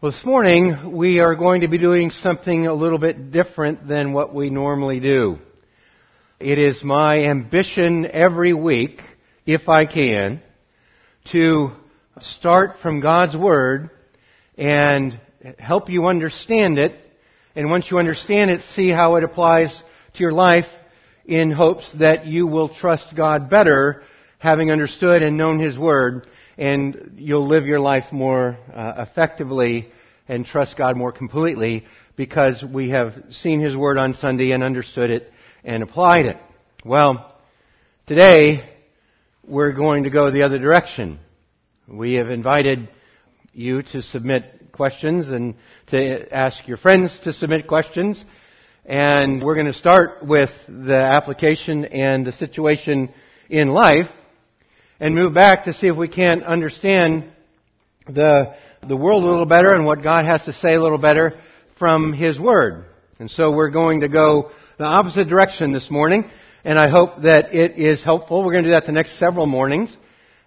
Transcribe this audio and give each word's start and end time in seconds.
Well, 0.00 0.12
this 0.12 0.24
morning 0.24 0.96
we 0.96 1.18
are 1.18 1.34
going 1.34 1.62
to 1.62 1.68
be 1.68 1.76
doing 1.76 2.10
something 2.10 2.68
a 2.68 2.72
little 2.72 3.00
bit 3.00 3.32
different 3.32 3.88
than 3.88 4.12
what 4.12 4.32
we 4.32 4.48
normally 4.48 5.00
do. 5.00 5.38
It 6.38 6.60
is 6.60 6.84
my 6.84 7.24
ambition 7.24 8.06
every 8.06 8.54
week, 8.54 9.00
if 9.44 9.68
I 9.68 9.86
can, 9.86 10.40
to 11.32 11.72
start 12.20 12.76
from 12.80 13.00
God's 13.00 13.36
Word 13.36 13.90
and 14.56 15.18
help 15.58 15.90
you 15.90 16.06
understand 16.06 16.78
it. 16.78 16.92
And 17.56 17.68
once 17.68 17.88
you 17.90 17.98
understand 17.98 18.52
it, 18.52 18.60
see 18.76 18.90
how 18.90 19.16
it 19.16 19.24
applies 19.24 19.76
to 20.14 20.20
your 20.20 20.30
life 20.30 20.66
in 21.26 21.50
hopes 21.50 21.92
that 21.98 22.24
you 22.24 22.46
will 22.46 22.72
trust 22.72 23.16
God 23.16 23.50
better, 23.50 24.04
having 24.38 24.70
understood 24.70 25.24
and 25.24 25.36
known 25.36 25.58
His 25.58 25.76
Word, 25.76 26.24
and 26.58 27.12
you'll 27.16 27.46
live 27.46 27.66
your 27.66 27.78
life 27.78 28.04
more 28.10 28.58
uh, 28.74 29.04
effectively 29.08 29.88
and 30.26 30.44
trust 30.44 30.76
God 30.76 30.96
more 30.96 31.12
completely 31.12 31.86
because 32.16 32.64
we 32.68 32.90
have 32.90 33.14
seen 33.30 33.60
His 33.60 33.76
Word 33.76 33.96
on 33.96 34.14
Sunday 34.14 34.50
and 34.50 34.64
understood 34.64 35.08
it 35.08 35.32
and 35.62 35.84
applied 35.84 36.26
it. 36.26 36.36
Well, 36.84 37.32
today 38.08 38.68
we're 39.46 39.72
going 39.72 40.02
to 40.02 40.10
go 40.10 40.32
the 40.32 40.42
other 40.42 40.58
direction. 40.58 41.20
We 41.86 42.14
have 42.14 42.28
invited 42.28 42.88
you 43.52 43.82
to 43.82 44.02
submit 44.02 44.72
questions 44.72 45.28
and 45.28 45.54
to 45.90 46.34
ask 46.34 46.66
your 46.66 46.76
friends 46.76 47.16
to 47.22 47.32
submit 47.32 47.68
questions. 47.68 48.22
And 48.84 49.42
we're 49.42 49.54
going 49.54 49.66
to 49.66 49.72
start 49.72 50.26
with 50.26 50.50
the 50.66 50.96
application 50.96 51.84
and 51.84 52.26
the 52.26 52.32
situation 52.32 53.12
in 53.48 53.68
life 53.68 54.08
and 55.00 55.14
move 55.14 55.34
back 55.34 55.64
to 55.64 55.72
see 55.72 55.86
if 55.86 55.96
we 55.96 56.08
can't 56.08 56.42
understand 56.44 57.24
the, 58.06 58.54
the 58.86 58.96
world 58.96 59.22
a 59.22 59.26
little 59.26 59.46
better 59.46 59.74
and 59.74 59.84
what 59.84 60.02
God 60.02 60.24
has 60.24 60.42
to 60.44 60.52
say 60.54 60.74
a 60.74 60.82
little 60.82 60.98
better 60.98 61.40
from 61.78 62.12
His 62.12 62.38
Word. 62.38 62.84
And 63.18 63.30
so 63.30 63.52
we're 63.52 63.70
going 63.70 64.00
to 64.00 64.08
go 64.08 64.50
the 64.78 64.84
opposite 64.84 65.28
direction 65.28 65.72
this 65.72 65.90
morning, 65.90 66.28
and 66.64 66.78
I 66.78 66.88
hope 66.88 67.22
that 67.22 67.54
it 67.54 67.78
is 67.78 68.02
helpful. 68.02 68.44
We're 68.44 68.52
going 68.52 68.64
to 68.64 68.70
do 68.70 68.74
that 68.74 68.86
the 68.86 68.92
next 68.92 69.18
several 69.18 69.46
mornings. 69.46 69.96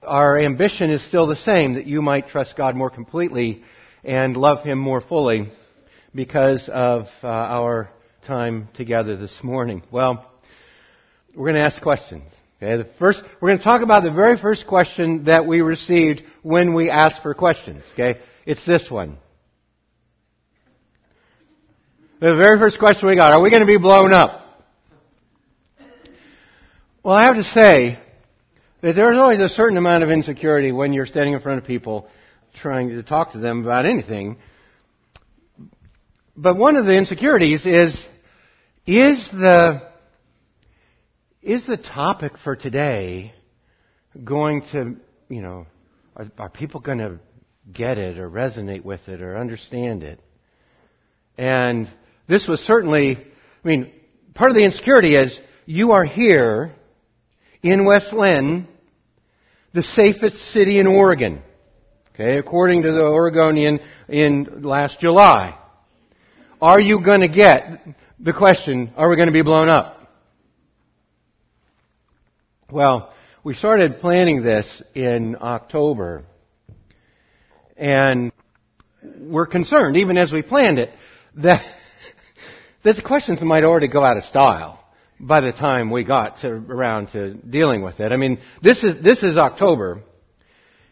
Our 0.04 0.40
ambition 0.40 0.90
is 0.92 1.06
still 1.06 1.28
the 1.28 1.36
same, 1.36 1.76
that 1.76 1.86
you 1.86 2.02
might 2.02 2.30
trust 2.30 2.56
God 2.58 2.76
more 2.76 2.90
completely 2.90 3.64
and 4.04 4.36
love 4.36 4.66
Him 4.66 4.80
more 4.80 5.02
fully 5.02 5.52
because 6.14 6.68
of 6.72 7.06
uh, 7.24 7.28
our 7.28 7.90
time 8.26 8.70
together 8.76 9.16
this 9.18 9.38
morning? 9.44 9.84
Well, 9.92 10.30
we're 11.36 11.52
going 11.52 11.56
to 11.56 11.62
ask 11.62 11.82
questions. 11.82 12.24
Okay, 12.62 12.78
the 12.78 12.90
first, 13.00 13.20
we're 13.40 13.50
going 13.50 13.58
to 13.58 13.64
talk 13.64 13.82
about 13.82 14.04
the 14.04 14.12
very 14.12 14.38
first 14.38 14.68
question 14.68 15.24
that 15.24 15.48
we 15.48 15.62
received 15.62 16.22
when 16.44 16.76
we 16.76 16.92
asked 16.92 17.24
for 17.24 17.34
questions. 17.34 17.82
Okay, 17.94 18.20
it's 18.46 18.64
this 18.68 18.86
one. 18.88 19.18
The 22.20 22.36
very 22.36 22.60
first 22.60 22.78
question 22.78 23.10
we 23.10 23.16
got: 23.16 23.34
Are 23.34 23.42
we 23.42 23.50
going 23.50 23.62
to 23.62 23.68
be 23.68 23.80
blown 23.80 24.14
up? 24.14 24.46
Well, 27.04 27.16
I 27.16 27.24
have 27.24 27.34
to 27.34 27.44
say 27.44 27.98
that 28.84 28.94
there's 28.94 29.18
always 29.18 29.40
a 29.40 29.50
certain 29.50 29.78
amount 29.78 30.04
of 30.04 30.12
insecurity 30.12 30.72
when 30.72 30.94
you're 30.94 31.08
standing 31.08 31.34
in 31.34 31.42
front 31.42 31.58
of 31.58 31.66
people 31.66 32.08
trying 32.54 32.90
to 32.90 33.02
talk 33.02 33.32
to 33.32 33.40
them 33.40 33.64
about 33.64 33.88
anything. 33.88 34.38
But 36.38 36.58
one 36.58 36.76
of 36.76 36.86
the 36.86 36.96
insecurities 36.96 37.66
is 37.66 38.00
is 38.86 39.30
the, 39.32 39.91
is 41.42 41.66
the 41.66 41.78
topic 41.78 42.34
for 42.44 42.56
today 42.56 43.34
going 44.24 44.62
to, 44.72 44.96
you 45.28 45.42
know, 45.42 45.66
are, 46.16 46.28
are 46.38 46.50
people 46.50 46.80
going 46.80 47.00
to 47.00 47.20
get 47.72 47.98
it 47.98 48.20
or 48.20 48.30
resonate 48.30 48.84
with 48.84 49.08
it 49.08 49.22
or 49.22 49.38
understand 49.38 50.04
it? 50.04 50.20
And 51.38 51.92
this 52.28 52.48
was 52.48 52.60
certainly, 52.62 53.18
I 53.18 53.68
mean, 53.68 53.92
part 54.36 54.52
of 54.52 54.56
the 54.56 54.64
insecurity 54.64 55.16
is 55.16 55.38
you 55.66 55.92
are 55.92 56.04
here 56.04 56.74
in 57.64 57.86
West 57.86 58.14
Linn, 58.14 58.68
the 59.74 59.84
safest 59.84 60.38
city 60.52 60.80
in 60.80 60.86
Oregon. 60.86 61.44
Okay, 62.14 62.38
according 62.38 62.84
to 62.84 62.92
the 62.92 63.02
Oregonian 63.02 63.80
in 64.10 64.62
last 64.62 65.00
July. 65.00 65.58
Are 66.62 66.80
you 66.80 67.04
going 67.04 67.22
to 67.22 67.30
get 67.30 67.84
the 68.20 68.34
question, 68.34 68.92
are 68.96 69.10
we 69.10 69.16
going 69.16 69.30
to 69.30 69.34
be 69.34 69.42
blown 69.42 69.70
up? 69.70 70.01
Well, 72.72 73.12
we 73.44 73.54
started 73.54 74.00
planning 74.00 74.44
this 74.44 74.66
in 74.96 75.36
October. 75.42 76.24
And 77.76 78.32
we're 79.20 79.46
concerned, 79.46 79.98
even 79.98 80.18
as 80.18 80.32
we 80.32 80.42
planned 80.42 80.80
it, 80.80 80.90
that, 81.36 81.62
that 82.86 82.96
the 82.96 83.02
questions 83.02 83.40
might 83.42 83.66
already 83.66 83.90
go 83.90 84.06
out 84.06 84.16
of 84.16 84.24
style 84.24 84.82
by 85.20 85.42
the 85.42 85.52
time 85.52 85.92
we 85.92 86.06
got 86.06 86.40
to, 86.44 86.48
around 86.48 87.10
to 87.10 87.34
dealing 87.34 87.82
with 87.82 88.00
it. 88.00 88.14
I 88.14 88.16
mean, 88.16 88.40
this 88.64 88.82
is, 88.84 89.04
this 89.04 89.22
is 89.22 89.36
October. 89.36 90.04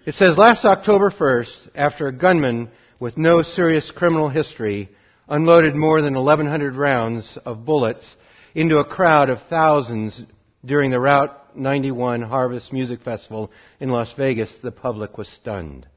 It 0.06 0.16
says, 0.16 0.36
last 0.36 0.66
October 0.66 1.12
1st, 1.12 1.70
after 1.76 2.08
a 2.08 2.12
gunman 2.12 2.72
with 3.00 3.18
no 3.18 3.42
serious 3.42 3.90
criminal 3.96 4.28
history 4.28 4.90
unloaded 5.30 5.76
more 5.76 6.02
than 6.02 6.14
1,100 6.14 6.76
rounds 6.76 7.38
of 7.46 7.64
bullets 7.64 8.06
into 8.54 8.80
a 8.80 8.86
crowd 8.86 9.30
of 9.30 9.38
thousands 9.50 10.22
during 10.66 10.92
the 10.92 11.00
Route 11.00 11.39
91 11.56 12.22
Harvest 12.22 12.72
Music 12.74 13.02
Festival 13.02 13.52
in 13.80 13.90
Las 13.90 14.14
Vegas, 14.18 14.50
the 14.62 14.72
public 14.72 15.18
was 15.18 15.28
stunned. 15.42 15.88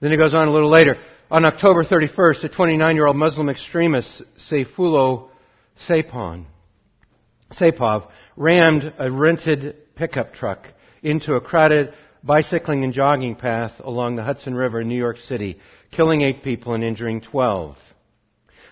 Then 0.00 0.12
it 0.12 0.18
goes 0.18 0.34
on 0.34 0.48
a 0.48 0.52
little 0.52 0.70
later. 0.70 0.96
On 1.30 1.44
October 1.44 1.82
31st, 1.82 2.44
a 2.44 2.48
29-year-old 2.48 3.16
Muslim 3.16 3.48
extremist, 3.48 4.22
Sayfullo 4.50 5.30
Sapon, 5.88 6.46
Sapov, 7.52 8.08
rammed 8.36 8.92
a 8.98 9.10
rented 9.10 9.76
pickup 9.96 10.34
truck 10.34 10.66
into 11.02 11.34
a 11.34 11.40
crowded 11.40 11.92
bicycling 12.22 12.84
and 12.84 12.92
jogging 12.92 13.36
path 13.36 13.72
along 13.80 14.16
the 14.16 14.22
Hudson 14.22 14.54
River 14.54 14.80
in 14.80 14.88
New 14.88 14.96
York 14.96 15.16
City, 15.28 15.58
killing 15.92 16.22
eight 16.22 16.42
people 16.42 16.74
and 16.74 16.84
injuring 16.84 17.20
12. 17.20 17.76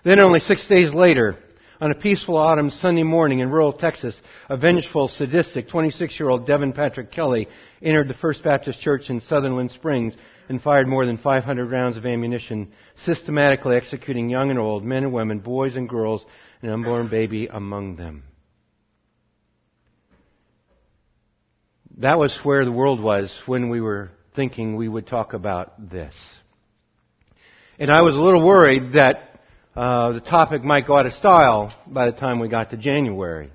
Then 0.05 0.21
only 0.21 0.41
six 0.41 0.67
days 0.69 0.93
later, 0.93 1.37
on 1.84 1.91
a 1.91 1.95
peaceful 1.95 2.39
autumn 2.39 2.71
Sunday 2.71 3.03
morning 3.03 3.41
in 3.41 3.50
rural 3.50 3.75
Texas, 3.75 4.19
a 4.49 4.56
vengeful, 4.56 5.06
sadistic 5.06 5.69
26-year-old 5.69 6.47
Devin 6.47 6.72
Patrick 6.72 7.12
Kelley 7.12 7.47
entered 7.83 8.09
the 8.09 8.15
First 8.15 8.43
Baptist 8.43 8.81
Church 8.81 9.11
in 9.11 9.21
Sutherland 9.21 9.71
Springs 9.71 10.15
and 10.49 10.62
fired 10.62 10.89
more 10.89 11.05
than 11.05 11.19
500 11.19 11.71
rounds 11.71 11.99
of 11.99 12.06
ammunition, 12.06 12.73
systematically 13.05 13.77
executing 13.77 14.31
young 14.31 14.49
and 14.49 14.59
old, 14.59 14.83
men 14.83 15.05
and 15.05 15.12
women, 15.12 15.41
boys 15.41 15.77
and 15.77 15.87
girls, 15.87 16.25
and 16.62 16.71
an 16.71 16.75
unborn 16.75 17.11
baby 17.11 17.49
among 17.49 17.97
them. 17.97 18.23
That 21.99 22.19
was 22.19 22.34
where 22.44 22.65
the 22.65 22.73
world 22.73 23.03
was 23.03 23.31
when 23.44 23.69
we 23.69 23.83
were 23.83 24.11
thinking 24.34 24.77
we 24.77 24.89
would 24.89 25.06
talk 25.06 25.34
about 25.34 25.91
this. 25.91 26.15
And 27.78 27.91
I 27.91 28.00
was 28.00 28.15
a 28.15 28.19
little 28.19 28.43
worried 28.43 28.93
that 28.94 29.34
uh, 29.77 30.12
the 30.12 30.21
topic 30.21 30.62
might 30.62 30.87
go 30.87 30.97
out 30.97 31.07
of 31.07 31.12
style 31.15 31.75
by 31.87 32.07
the 32.07 32.17
time 32.17 32.39
we 32.39 32.49
got 32.49 32.71
to 32.71 32.77
January. 32.77 33.51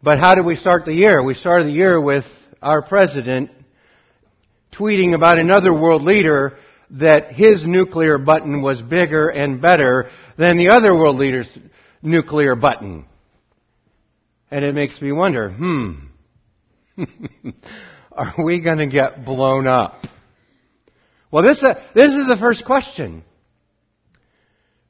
But 0.00 0.18
how 0.18 0.34
did 0.34 0.44
we 0.44 0.54
start 0.54 0.84
the 0.84 0.94
year? 0.94 1.22
We 1.22 1.34
started 1.34 1.66
the 1.66 1.72
year 1.72 2.00
with 2.00 2.24
our 2.60 2.82
president 2.82 3.50
tweeting 4.72 5.14
about 5.14 5.38
another 5.38 5.72
world 5.72 6.02
leader 6.02 6.56
that 6.90 7.32
his 7.32 7.64
nuclear 7.66 8.16
button 8.16 8.62
was 8.62 8.80
bigger 8.80 9.28
and 9.28 9.60
better 9.60 10.08
than 10.38 10.56
the 10.56 10.68
other 10.68 10.94
world 10.94 11.16
leader's 11.16 11.48
nuclear 12.00 12.54
button. 12.54 13.06
And 14.52 14.64
it 14.64 14.74
makes 14.74 15.00
me 15.00 15.10
wonder, 15.10 15.50
hmm, 15.50 15.92
are 18.12 18.34
we 18.44 18.60
going 18.60 18.78
to 18.78 18.86
get 18.86 19.24
blown 19.24 19.66
up? 19.66 20.04
Well, 21.32 21.42
this, 21.42 21.60
uh, 21.62 21.74
this 21.94 22.12
is 22.12 22.28
the 22.28 22.36
first 22.38 22.64
question. 22.64 23.24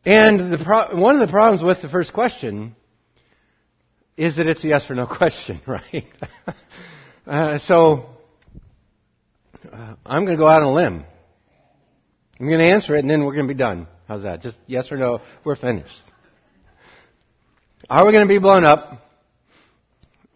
And 0.05 0.59
pro- 0.65 1.01
one 1.01 1.21
of 1.21 1.27
the 1.27 1.33
problems 1.33 1.63
with 1.63 1.81
the 1.81 1.89
first 1.89 2.13
question 2.13 2.75
is 4.17 4.37
that 4.37 4.47
it's 4.47 4.65
a 4.65 4.69
yes 4.69 4.91
or 4.91 4.95
no 4.95 5.07
question, 5.19 5.61
right? 5.67 6.05
uh, 7.27 7.59
so 7.59 8.07
uh, 9.73 9.95
I'm 10.05 10.25
going 10.25 10.37
to 10.37 10.43
go 10.43 10.49
out 10.49 10.63
on 10.63 10.69
a 10.69 10.73
limb. 10.73 11.07
I'm 12.41 12.49
going 12.49 12.59
to 12.59 12.75
answer 12.75 12.97
it, 12.97 13.01
and 13.01 13.11
then 13.11 13.25
we're 13.25 13.35
going 13.35 13.47
to 13.47 13.55
be 13.55 13.59
done. 13.59 13.87
How's 14.09 14.25
that? 14.25 14.43
Just 14.43 14.57
yes 14.67 14.91
or 14.91 14.97
no. 14.97 15.21
We're 15.45 15.57
finished. 15.57 15.93
Are 17.89 18.05
we 18.05 18.13
going 18.13 18.27
to 18.27 18.29
be 18.29 18.39
blown 18.39 18.65
up? 18.65 19.03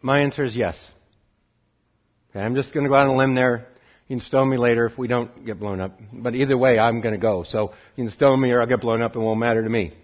My 0.00 0.20
answer 0.20 0.44
is 0.44 0.54
yes. 0.54 0.76
Okay, 2.30 2.40
I'm 2.40 2.54
just 2.54 2.72
going 2.72 2.84
to 2.84 2.88
go 2.90 2.94
out 2.94 3.08
on 3.08 3.14
a 3.14 3.16
limb 3.16 3.34
there. 3.34 3.66
You 4.08 4.16
can 4.16 4.26
stone 4.26 4.48
me 4.48 4.56
later 4.56 4.86
if 4.86 4.96
we 4.96 5.08
don't 5.08 5.44
get 5.44 5.58
blown 5.58 5.80
up. 5.80 5.98
But 6.12 6.36
either 6.36 6.56
way, 6.56 6.78
I'm 6.78 7.00
going 7.00 7.14
to 7.14 7.20
go. 7.20 7.44
So 7.48 7.72
you 7.96 8.04
can 8.04 8.12
stone 8.12 8.40
me 8.40 8.52
or 8.52 8.60
I'll 8.60 8.66
get 8.68 8.80
blown 8.80 9.02
up. 9.02 9.16
It 9.16 9.18
won't 9.18 9.40
matter 9.40 9.64
to 9.64 9.68
me. 9.68 9.94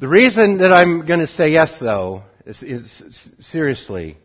The 0.00 0.08
reason 0.08 0.58
that 0.58 0.72
I'm 0.72 1.06
going 1.06 1.20
to 1.20 1.28
say 1.28 1.50
yes, 1.50 1.72
though, 1.80 2.24
is, 2.44 2.60
is 2.62 3.02
seriously, 3.52 4.18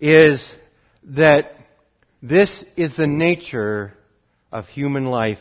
is 0.00 0.44
that 1.04 1.52
this 2.20 2.64
is 2.76 2.96
the 2.96 3.06
nature 3.06 3.94
of 4.50 4.66
human 4.66 5.06
life. 5.06 5.38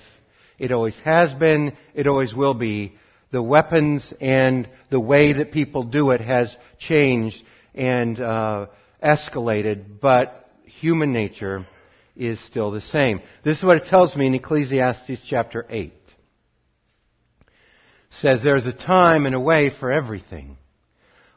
It 0.60 0.72
always 0.72 0.96
has 1.04 1.34
been, 1.34 1.76
it 1.96 2.06
always 2.06 2.36
will 2.36 2.54
be. 2.54 2.96
The 3.32 3.42
weapons 3.42 4.14
and 4.22 4.70
the 4.92 5.00
way 5.00 5.34
that 5.34 5.52
people 5.52 5.84
do 5.84 6.12
it 6.12 6.22
has 6.22 6.56
changed 6.80 7.42
and 7.74 8.20
uh, 8.22 8.68
escalated, 9.04 10.00
but 10.00 10.45
human 10.80 11.14
nature 11.14 11.66
is 12.16 12.44
still 12.46 12.72
the 12.72 12.82
same. 12.82 13.22
This 13.44 13.58
is 13.58 13.64
what 13.64 13.78
it 13.78 13.90
tells 13.90 14.16
me 14.16 14.28
in 14.28 14.36
Ecclesiastes 14.36 15.22
chapter 15.30 15.66
8. 15.70 15.92
It 15.92 15.94
says 18.22 18.42
there's 18.44 18.66
a 18.66 18.74
time 18.74 19.26
and 19.26 19.36
a 19.36 19.40
way 19.40 19.72
for 19.80 19.92
everything. 19.92 20.58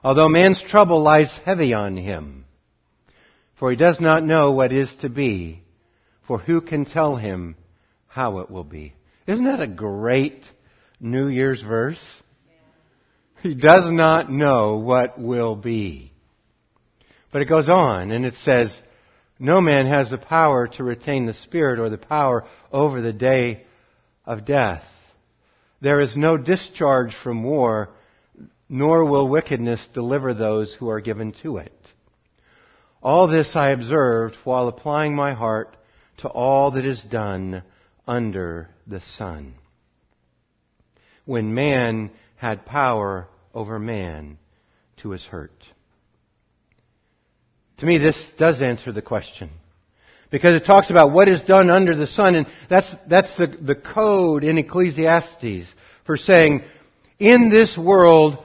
Although 0.05 0.29
man's 0.29 0.63
trouble 0.71 1.03
lies 1.03 1.33
heavy 1.45 1.75
on 1.75 1.97
him, 1.97 2.45
for 3.59 3.71
he 3.71 3.77
does 3.77 3.99
not 4.01 4.23
know 4.23 4.53
what 4.53 4.73
is 4.73 4.89
to 5.01 5.09
be, 5.09 5.63
for 6.27 6.39
who 6.39 6.61
can 6.61 6.85
tell 6.85 7.17
him 7.17 7.57
how 8.07 8.39
it 8.39 8.51
will 8.51 8.65
be? 8.65 8.95
Isn't 9.27 9.45
that 9.45 9.61
a 9.61 9.67
great 9.67 10.45
New 11.01 11.27
Year's 11.27 11.63
verse? 11.63 12.01
He 13.43 13.55
does 13.55 13.91
not 13.91 14.31
know 14.31 14.77
what 14.77 15.21
will 15.21 15.57
be. 15.57 16.13
But 17.33 17.43
it 17.43 17.49
goes 17.49 17.69
on 17.69 18.11
and 18.11 18.25
it 18.25 18.35
says, 18.43 18.71
no 19.39 19.61
man 19.61 19.87
has 19.87 20.11
the 20.11 20.19
power 20.19 20.69
to 20.69 20.85
retain 20.85 21.27
the 21.27 21.35
Spirit 21.35 21.79
or 21.79 21.91
the 21.91 21.99
power 21.99 22.45
over 22.73 23.01
the 23.01 23.13
day 23.13 23.65
of 24.25 24.45
death. 24.45 24.83
There 25.81 26.01
is 26.01 26.17
no 26.17 26.37
discharge 26.37 27.15
from 27.23 27.45
war, 27.45 27.91
nor 28.69 29.05
will 29.05 29.29
wickedness 29.29 29.81
deliver 29.95 30.35
those 30.35 30.75
who 30.79 30.89
are 30.91 31.01
given 31.01 31.35
to 31.43 31.59
it. 31.59 31.73
All 33.01 33.29
this 33.29 33.53
I 33.55 33.71
observed 33.71 34.37
while 34.45 34.67
applying 34.67 35.15
my 35.15 35.35
heart 35.35 35.77
to 36.19 36.29
all 36.29 36.73
that 36.73 36.85
is 36.85 37.01
done 37.11 37.63
under 38.07 38.71
the 38.87 39.01
sun. 39.01 39.55
When 41.25 41.55
man 41.55 42.11
had 42.37 42.67
power 42.67 43.29
over 43.55 43.79
man 43.79 44.39
to 44.99 45.11
his 45.11 45.25
hurt. 45.25 45.65
To 47.79 47.87
me, 47.87 47.99
this 47.99 48.17
does 48.37 48.61
answer 48.61 48.93
the 48.93 49.03
question. 49.03 49.51
Because 50.31 50.55
it 50.55 50.67
talks 50.67 50.91
about 50.91 51.13
what 51.13 51.29
is 51.29 51.41
done 51.43 51.71
under 51.71 51.97
the 51.97 52.07
sun, 52.07 52.35
and 52.35 52.47
that's, 52.69 52.93
that's 53.09 53.35
the, 53.39 53.47
the 53.47 53.75
code 53.75 54.45
in 54.45 54.59
Ecclesiastes 54.59 55.67
for 56.05 56.17
saying, 56.17 56.63
in 57.19 57.51
this 57.51 57.79
world, 57.79 58.39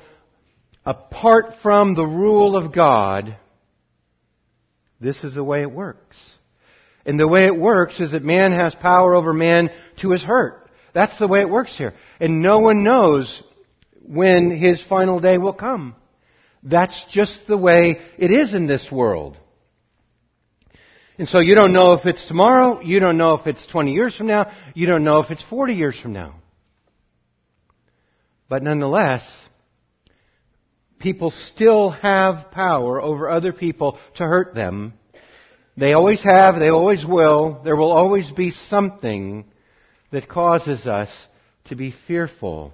apart 0.86 1.56
from 1.62 1.96
the 1.96 2.06
rule 2.06 2.56
of 2.56 2.74
God, 2.74 3.38
this 5.02 5.24
is 5.24 5.36
the 5.36 5.44
way 5.44 5.62
it 5.62 5.72
works. 5.72 6.18
And 7.06 7.20
the 7.20 7.28
way 7.28 7.46
it 7.46 7.58
works 7.58 8.00
is 8.00 8.14
that 8.14 8.24
man 8.24 8.54
has 8.54 8.74
power 8.76 9.14
over 9.14 9.34
man 9.34 9.70
to 10.02 10.12
his 10.12 10.24
hurt. 10.24 10.70
That's 10.94 11.18
the 11.20 11.28
way 11.28 11.42
it 11.42 11.50
works 11.50 11.78
here. 11.78 11.94
And 12.22 12.42
no 12.42 12.60
one 12.60 12.84
knows 12.84 13.44
when 14.02 14.52
his 14.52 14.82
final 14.88 15.20
day 15.20 15.38
will 15.38 15.54
come. 15.54 15.96
That's 16.64 17.04
just 17.12 17.42
the 17.48 17.58
way 17.58 17.98
it 18.18 18.32
is 18.32 18.54
in 18.54 18.68
this 18.68 18.88
world. 18.92 19.38
And 21.18 21.28
so 21.28 21.40
you 21.40 21.54
don't 21.56 21.74
know 21.74 21.94
if 21.94 22.06
it's 22.06 22.26
tomorrow, 22.28 22.82
you 22.82 23.00
don't 23.00 23.18
know 23.18 23.34
if 23.34 23.46
it's 23.46 23.66
20 23.68 23.94
years 23.94 24.16
from 24.16 24.28
now, 24.28 24.52
you 24.74 24.88
don't 24.88 25.04
know 25.04 25.18
if 25.18 25.30
it's 25.30 25.44
40 25.50 25.74
years 25.74 26.00
from 26.02 26.14
now. 26.14 26.36
But 28.50 28.64
nonetheless, 28.64 29.24
people 31.00 31.32
still 31.32 31.92
have 31.92 32.52
power 32.52 33.02
over 33.02 33.30
other 33.30 33.54
people 33.54 34.00
to 34.16 34.24
hurt 34.24 34.56
them. 34.56 34.94
They 35.76 35.94
always 35.94 36.24
have, 36.24 36.60
they 36.60 36.70
always 36.70 37.06
will. 37.06 37.62
There 37.64 37.76
will 37.76 37.92
always 37.92 38.32
be 38.32 38.52
something 38.70 39.46
that 40.12 40.30
causes 40.30 40.86
us 40.86 41.10
to 41.66 41.76
be 41.76 41.94
fearful 42.08 42.74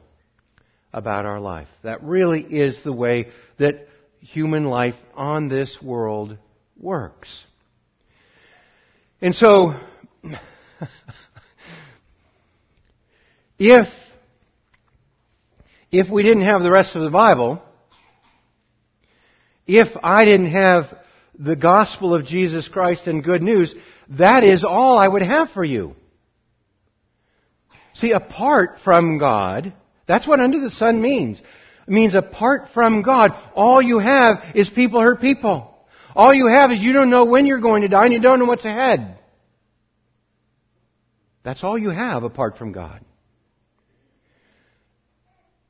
about 0.93 1.25
our 1.25 1.39
life. 1.39 1.67
That 1.83 2.03
really 2.03 2.41
is 2.41 2.79
the 2.83 2.93
way 2.93 3.27
that 3.59 3.87
human 4.19 4.65
life 4.65 4.95
on 5.15 5.47
this 5.47 5.77
world 5.81 6.37
works. 6.77 7.29
And 9.21 9.35
so, 9.35 9.73
if, 13.59 13.87
if 15.91 16.09
we 16.09 16.23
didn't 16.23 16.45
have 16.45 16.61
the 16.61 16.71
rest 16.71 16.95
of 16.95 17.03
the 17.03 17.09
Bible, 17.09 17.61
if 19.67 19.89
I 20.01 20.25
didn't 20.25 20.51
have 20.51 20.85
the 21.37 21.55
gospel 21.55 22.15
of 22.15 22.25
Jesus 22.25 22.67
Christ 22.67 23.07
and 23.07 23.23
good 23.23 23.43
news, 23.43 23.73
that 24.17 24.43
is 24.43 24.63
all 24.63 24.97
I 24.97 25.07
would 25.07 25.21
have 25.21 25.49
for 25.51 25.63
you. 25.63 25.95
See, 27.93 28.11
apart 28.11 28.77
from 28.83 29.19
God, 29.19 29.73
that's 30.07 30.27
what 30.27 30.39
under 30.39 30.59
the 30.59 30.69
sun 30.69 31.01
means. 31.01 31.41
Means 31.89 32.13
apart 32.13 32.69
from 32.73 33.01
God, 33.01 33.31
all 33.55 33.81
you 33.81 33.99
have 33.99 34.37
is 34.55 34.69
people 34.69 35.01
hurt 35.01 35.19
people. 35.19 35.75
All 36.15 36.33
you 36.33 36.47
have 36.47 36.71
is 36.71 36.79
you 36.79 36.93
don't 36.93 37.09
know 37.09 37.25
when 37.25 37.45
you're 37.45 37.59
going 37.59 37.81
to 37.81 37.87
die 37.87 38.05
and 38.05 38.13
you 38.13 38.21
don't 38.21 38.39
know 38.39 38.45
what's 38.45 38.65
ahead. 38.65 39.19
That's 41.43 41.63
all 41.63 41.77
you 41.77 41.89
have 41.89 42.23
apart 42.23 42.57
from 42.57 42.71
God. 42.71 43.03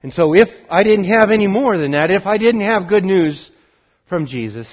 And 0.02 0.14
so 0.14 0.34
if 0.34 0.48
I 0.70 0.84
didn't 0.84 1.06
have 1.06 1.30
any 1.32 1.48
more 1.48 1.78
than 1.78 1.92
that, 1.92 2.12
if 2.12 2.26
I 2.26 2.38
didn't 2.38 2.62
have 2.62 2.90
good 2.90 3.04
news 3.04 3.52
from 4.08 4.28
Jesus, 4.28 4.68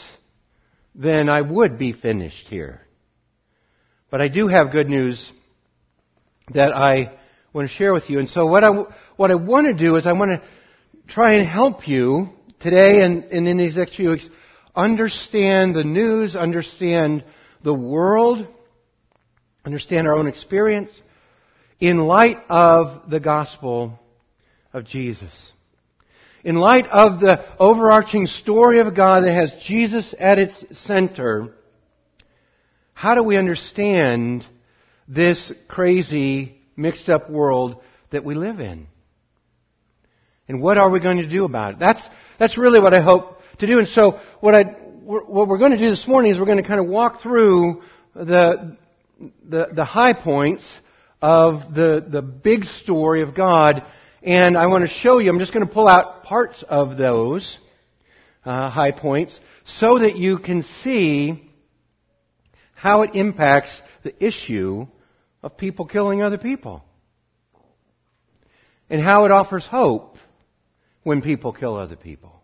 then 0.94 1.28
I 1.28 1.42
would 1.42 1.78
be 1.78 1.92
finished 1.92 2.46
here. 2.48 2.80
But 4.10 4.20
I 4.20 4.28
do 4.28 4.48
have 4.48 4.72
good 4.72 4.88
news 4.88 5.30
that 6.54 6.72
I 6.72 7.18
want 7.52 7.68
to 7.68 7.74
share 7.74 7.92
with 7.92 8.08
you. 8.08 8.18
And 8.18 8.28
so 8.28 8.46
what 8.46 8.64
I, 8.64 8.70
what 9.16 9.30
I 9.30 9.34
want 9.34 9.66
to 9.66 9.74
do 9.74 9.96
is 9.96 10.06
I 10.06 10.12
want 10.12 10.30
to 10.30 10.42
try 11.08 11.34
and 11.34 11.48
help 11.48 11.86
you 11.88 12.28
today 12.60 13.02
and, 13.02 13.24
and 13.24 13.48
in 13.48 13.58
these 13.58 13.76
next 13.76 13.96
few 13.96 14.10
weeks 14.10 14.28
understand 14.74 15.74
the 15.74 15.84
news, 15.84 16.36
understand 16.36 17.24
the 17.62 17.74
world, 17.74 18.46
understand 19.64 20.06
our 20.06 20.14
own 20.14 20.26
experience 20.28 20.90
in 21.80 21.98
light 21.98 22.36
of 22.48 23.10
the 23.10 23.20
gospel 23.20 23.98
of 24.72 24.84
Jesus. 24.84 25.52
In 26.44 26.56
light 26.56 26.86
of 26.86 27.20
the 27.20 27.44
overarching 27.58 28.26
story 28.26 28.80
of 28.80 28.94
God 28.94 29.24
that 29.24 29.34
has 29.34 29.52
Jesus 29.66 30.14
at 30.18 30.38
its 30.38 30.64
center, 30.84 31.54
how 32.92 33.14
do 33.14 33.22
we 33.22 33.36
understand 33.36 34.44
this 35.08 35.52
crazy 35.68 36.56
mixed 36.76 37.08
up 37.08 37.30
world 37.30 37.76
that 38.10 38.24
we 38.24 38.34
live 38.34 38.60
in. 38.60 38.86
And 40.48 40.62
what 40.62 40.78
are 40.78 40.90
we 40.90 41.00
going 41.00 41.18
to 41.18 41.28
do 41.28 41.44
about 41.44 41.74
it? 41.74 41.78
That's, 41.80 42.00
that's 42.38 42.56
really 42.56 42.80
what 42.80 42.94
I 42.94 43.00
hope 43.00 43.38
to 43.58 43.66
do. 43.66 43.78
And 43.78 43.88
so 43.88 44.20
what 44.40 44.54
I, 44.54 44.62
what 44.62 45.48
we're 45.48 45.58
going 45.58 45.72
to 45.72 45.78
do 45.78 45.90
this 45.90 46.04
morning 46.06 46.32
is 46.32 46.38
we're 46.38 46.46
going 46.46 46.62
to 46.62 46.66
kind 46.66 46.80
of 46.80 46.86
walk 46.86 47.22
through 47.22 47.82
the, 48.14 48.76
the, 49.48 49.66
the 49.74 49.84
high 49.84 50.12
points 50.12 50.62
of 51.20 51.74
the, 51.74 52.04
the 52.08 52.22
big 52.22 52.64
story 52.82 53.22
of 53.22 53.34
God. 53.34 53.82
And 54.22 54.56
I 54.56 54.66
want 54.66 54.88
to 54.88 54.94
show 55.00 55.18
you, 55.18 55.30
I'm 55.30 55.38
just 55.38 55.52
going 55.52 55.66
to 55.66 55.72
pull 55.72 55.88
out 55.88 56.22
parts 56.22 56.62
of 56.68 56.96
those 56.96 57.58
uh, 58.44 58.70
high 58.70 58.92
points 58.92 59.38
so 59.64 59.98
that 59.98 60.16
you 60.16 60.38
can 60.38 60.64
see 60.84 61.50
how 62.74 63.02
it 63.02 63.10
impacts 63.14 63.70
the 64.04 64.24
issue 64.24 64.86
of 65.42 65.56
people 65.56 65.86
killing 65.86 66.22
other 66.22 66.38
people. 66.38 66.84
And 68.88 69.02
how 69.02 69.24
it 69.24 69.32
offers 69.32 69.66
hope 69.68 70.15
when 71.06 71.22
people 71.22 71.52
kill 71.52 71.76
other 71.76 71.94
people. 71.94 72.42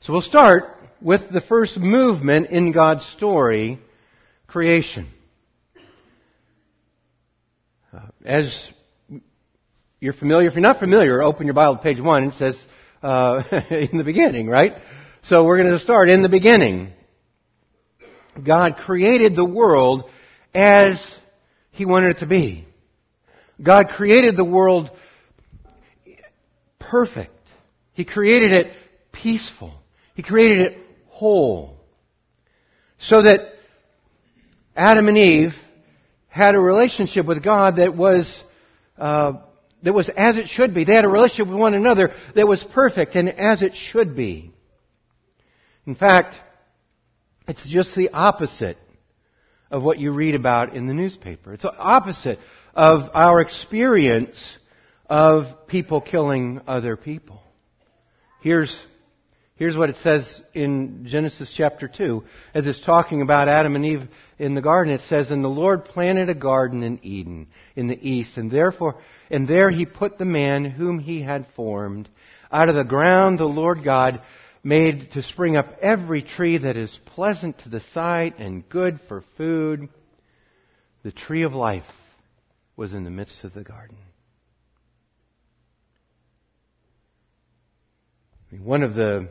So 0.00 0.12
we'll 0.12 0.20
start 0.20 0.64
with 1.00 1.20
the 1.32 1.40
first 1.40 1.76
movement 1.76 2.50
in 2.50 2.72
God's 2.72 3.06
story, 3.16 3.78
creation. 4.48 5.08
Uh, 7.96 8.00
as 8.24 8.52
you're 10.00 10.12
familiar, 10.12 10.48
if 10.48 10.54
you're 10.54 10.60
not 10.60 10.80
familiar, 10.80 11.22
open 11.22 11.46
your 11.46 11.54
Bible 11.54 11.76
to 11.76 11.82
page 11.84 12.00
one. 12.00 12.24
It 12.24 12.34
says 12.40 12.56
uh, 13.00 13.44
in 13.70 13.96
the 13.96 14.04
beginning, 14.04 14.48
right? 14.48 14.72
So 15.22 15.44
we're 15.44 15.62
going 15.62 15.78
to 15.78 15.84
start 15.84 16.08
in 16.08 16.22
the 16.22 16.28
beginning. 16.28 16.94
God 18.44 18.74
created 18.84 19.36
the 19.36 19.44
world 19.44 20.10
as 20.52 21.00
He 21.70 21.84
wanted 21.84 22.16
it 22.16 22.20
to 22.20 22.26
be. 22.26 22.66
God 23.62 23.90
created 23.90 24.36
the 24.36 24.44
world 24.44 24.90
perfect. 26.92 27.32
He 27.94 28.04
created 28.04 28.52
it 28.52 28.66
peaceful. 29.12 29.72
He 30.14 30.22
created 30.22 30.58
it 30.58 30.78
whole. 31.08 31.78
So 33.00 33.22
that 33.22 33.40
Adam 34.76 35.08
and 35.08 35.16
Eve 35.16 35.52
had 36.28 36.54
a 36.54 36.58
relationship 36.58 37.24
with 37.24 37.42
God 37.42 37.76
that 37.76 37.96
was, 37.96 38.44
uh, 38.98 39.32
that 39.82 39.94
was 39.94 40.10
as 40.14 40.36
it 40.36 40.48
should 40.48 40.74
be. 40.74 40.84
They 40.84 40.94
had 40.94 41.06
a 41.06 41.08
relationship 41.08 41.48
with 41.48 41.58
one 41.58 41.72
another 41.72 42.12
that 42.36 42.46
was 42.46 42.62
perfect 42.74 43.14
and 43.14 43.30
as 43.30 43.62
it 43.62 43.72
should 43.74 44.14
be. 44.14 44.52
In 45.86 45.94
fact, 45.94 46.34
it's 47.48 47.66
just 47.70 47.96
the 47.96 48.10
opposite 48.10 48.76
of 49.70 49.82
what 49.82 49.98
you 49.98 50.12
read 50.12 50.34
about 50.34 50.76
in 50.76 50.86
the 50.86 50.94
newspaper. 50.94 51.54
It's 51.54 51.62
the 51.62 51.74
opposite 51.74 52.38
of 52.74 53.08
our 53.14 53.40
experience 53.40 54.36
of 55.12 55.66
people 55.66 56.00
killing 56.00 56.58
other 56.66 56.96
people. 56.96 57.42
Here's, 58.40 58.74
here's 59.56 59.76
what 59.76 59.90
it 59.90 59.96
says 59.96 60.40
in 60.54 61.04
Genesis 61.06 61.52
chapter 61.54 61.86
2. 61.86 62.24
As 62.54 62.66
it's 62.66 62.80
talking 62.80 63.20
about 63.20 63.46
Adam 63.46 63.76
and 63.76 63.84
Eve 63.84 64.08
in 64.38 64.54
the 64.54 64.62
garden, 64.62 64.94
it 64.94 65.02
says, 65.10 65.30
And 65.30 65.44
the 65.44 65.48
Lord 65.48 65.84
planted 65.84 66.30
a 66.30 66.34
garden 66.34 66.82
in 66.82 66.98
Eden, 67.04 67.48
in 67.76 67.88
the 67.88 68.00
east, 68.00 68.38
and 68.38 68.50
therefore, 68.50 69.02
and 69.30 69.46
there 69.46 69.68
he 69.68 69.84
put 69.84 70.16
the 70.16 70.24
man 70.24 70.64
whom 70.64 70.98
he 70.98 71.20
had 71.20 71.46
formed. 71.56 72.08
Out 72.50 72.70
of 72.70 72.74
the 72.74 72.82
ground 72.82 73.38
the 73.38 73.44
Lord 73.44 73.84
God 73.84 74.22
made 74.64 75.10
to 75.12 75.20
spring 75.20 75.58
up 75.58 75.66
every 75.82 76.22
tree 76.22 76.56
that 76.56 76.78
is 76.78 76.98
pleasant 77.14 77.58
to 77.58 77.68
the 77.68 77.82
sight 77.92 78.38
and 78.38 78.66
good 78.66 78.98
for 79.08 79.22
food. 79.36 79.90
The 81.02 81.12
tree 81.12 81.42
of 81.42 81.52
life 81.52 81.84
was 82.78 82.94
in 82.94 83.04
the 83.04 83.10
midst 83.10 83.44
of 83.44 83.52
the 83.52 83.62
garden. 83.62 83.98
One 88.60 88.82
of 88.82 88.94
the 88.94 89.28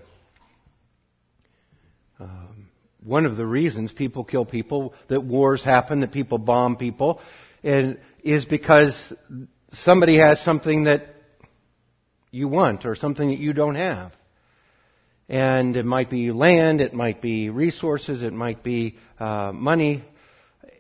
um, 2.20 2.68
one 3.04 3.26
of 3.26 3.36
the 3.36 3.46
reasons 3.46 3.92
people 3.92 4.24
kill 4.24 4.46
people, 4.46 4.94
that 5.10 5.24
wars 5.24 5.64
happen, 5.64 6.02
that 6.02 6.12
people 6.12 6.38
bomb 6.38 6.76
people, 6.76 7.20
and 7.64 8.00
is 8.24 8.46
because 8.46 8.94
somebody 9.72 10.18
has 10.18 10.40
something 10.44 10.86
that 10.86 11.08
you 12.32 12.48
want 12.48 12.86
or 12.86 12.96
something 12.96 13.30
that 13.30 13.40
you 13.40 13.54
don't 13.54 13.76
have. 13.76 14.12
And 15.30 15.76
it 15.76 15.86
might 15.86 16.10
be 16.10 16.32
land, 16.32 16.82
it 16.82 16.94
might 16.94 17.22
be 17.22 17.50
resources, 17.50 18.22
it 18.22 18.34
might 18.34 18.64
be 18.64 18.98
uh, 19.20 19.52
money. 19.54 20.04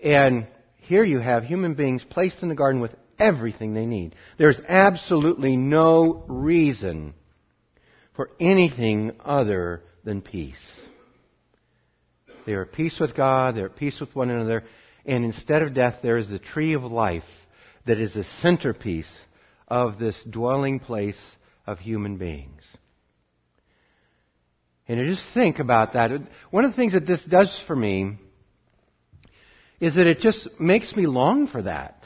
And 0.03 0.47
here 0.77 1.03
you 1.03 1.19
have 1.19 1.43
human 1.43 1.73
beings 1.73 2.05
placed 2.09 2.37
in 2.41 2.49
the 2.49 2.55
garden 2.55 2.81
with 2.81 2.91
everything 3.19 3.73
they 3.73 3.85
need. 3.85 4.15
There's 4.37 4.59
absolutely 4.67 5.55
no 5.55 6.23
reason 6.27 7.13
for 8.21 8.29
anything 8.39 9.13
other 9.25 9.81
than 10.03 10.21
peace. 10.21 10.53
They 12.45 12.53
are 12.53 12.65
at 12.65 12.71
peace 12.71 12.99
with 12.99 13.15
God, 13.15 13.55
they're 13.55 13.65
at 13.65 13.75
peace 13.75 13.99
with 13.99 14.15
one 14.15 14.29
another, 14.29 14.63
and 15.07 15.25
instead 15.25 15.63
of 15.63 15.73
death, 15.73 15.95
there 16.03 16.17
is 16.17 16.29
the 16.29 16.37
tree 16.37 16.73
of 16.73 16.83
life 16.83 17.23
that 17.87 17.99
is 17.99 18.13
the 18.13 18.23
centerpiece 18.43 19.09
of 19.67 19.97
this 19.97 20.23
dwelling 20.29 20.79
place 20.79 21.17
of 21.65 21.79
human 21.79 22.17
beings. 22.17 22.61
And 24.87 24.99
to 24.99 25.15
just 25.15 25.27
think 25.33 25.57
about 25.57 25.93
that, 25.93 26.11
one 26.51 26.63
of 26.63 26.69
the 26.69 26.77
things 26.77 26.93
that 26.93 27.07
this 27.07 27.23
does 27.27 27.59
for 27.65 27.75
me 27.75 28.17
is 29.79 29.95
that 29.95 30.05
it 30.05 30.19
just 30.19 30.47
makes 30.59 30.95
me 30.95 31.07
long 31.07 31.47
for 31.47 31.63
that. 31.63 32.03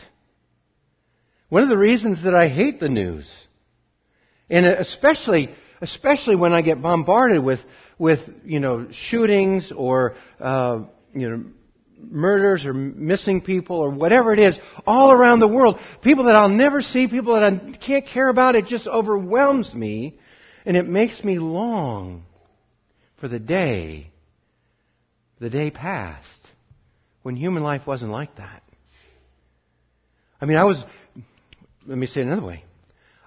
One 1.49 1.63
of 1.63 1.67
the 1.67 1.77
reasons 1.77 2.23
that 2.23 2.33
I 2.33 2.47
hate 2.47 2.79
the 2.79 2.87
news, 2.87 3.29
and 4.49 4.65
especially, 4.65 5.53
especially 5.81 6.35
when 6.35 6.53
I 6.53 6.61
get 6.61 6.81
bombarded 6.81 7.43
with, 7.43 7.59
with, 7.97 8.19
you 8.43 8.59
know, 8.59 8.87
shootings 9.09 9.71
or, 9.75 10.15
uh, 10.39 10.83
you 11.13 11.29
know, 11.29 11.43
murders 11.97 12.65
or 12.65 12.73
missing 12.73 13.41
people 13.41 13.77
or 13.77 13.89
whatever 13.89 14.33
it 14.33 14.39
is 14.39 14.57
all 14.85 15.11
around 15.11 15.39
the 15.39 15.47
world. 15.47 15.77
People 16.01 16.25
that 16.25 16.35
I'll 16.35 16.49
never 16.49 16.81
see, 16.81 17.07
people 17.07 17.35
that 17.35 17.43
I 17.43 17.77
can't 17.77 18.05
care 18.05 18.29
about. 18.29 18.55
It 18.55 18.65
just 18.65 18.87
overwhelms 18.87 19.73
me 19.73 20.19
and 20.65 20.75
it 20.75 20.87
makes 20.87 21.23
me 21.23 21.39
long 21.39 22.25
for 23.19 23.27
the 23.27 23.39
day, 23.39 24.11
the 25.39 25.49
day 25.49 25.71
past, 25.71 26.27
when 27.23 27.35
human 27.35 27.63
life 27.63 27.87
wasn't 27.87 28.11
like 28.11 28.35
that. 28.35 28.61
I 30.41 30.45
mean, 30.45 30.57
I 30.57 30.65
was, 30.65 30.83
let 31.87 31.97
me 31.97 32.07
say 32.07 32.19
it 32.21 32.27
another 32.27 32.45
way. 32.45 32.63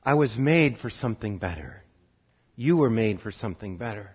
I 0.05 0.15
was 0.15 0.37
made 0.37 0.79
for 0.79 0.91
something 0.91 1.39
better. 1.39 1.83
You 2.59 2.77
were 2.77 2.91
made 2.91 3.21
for 3.21 3.31
something 3.31 3.77
better. 3.77 4.11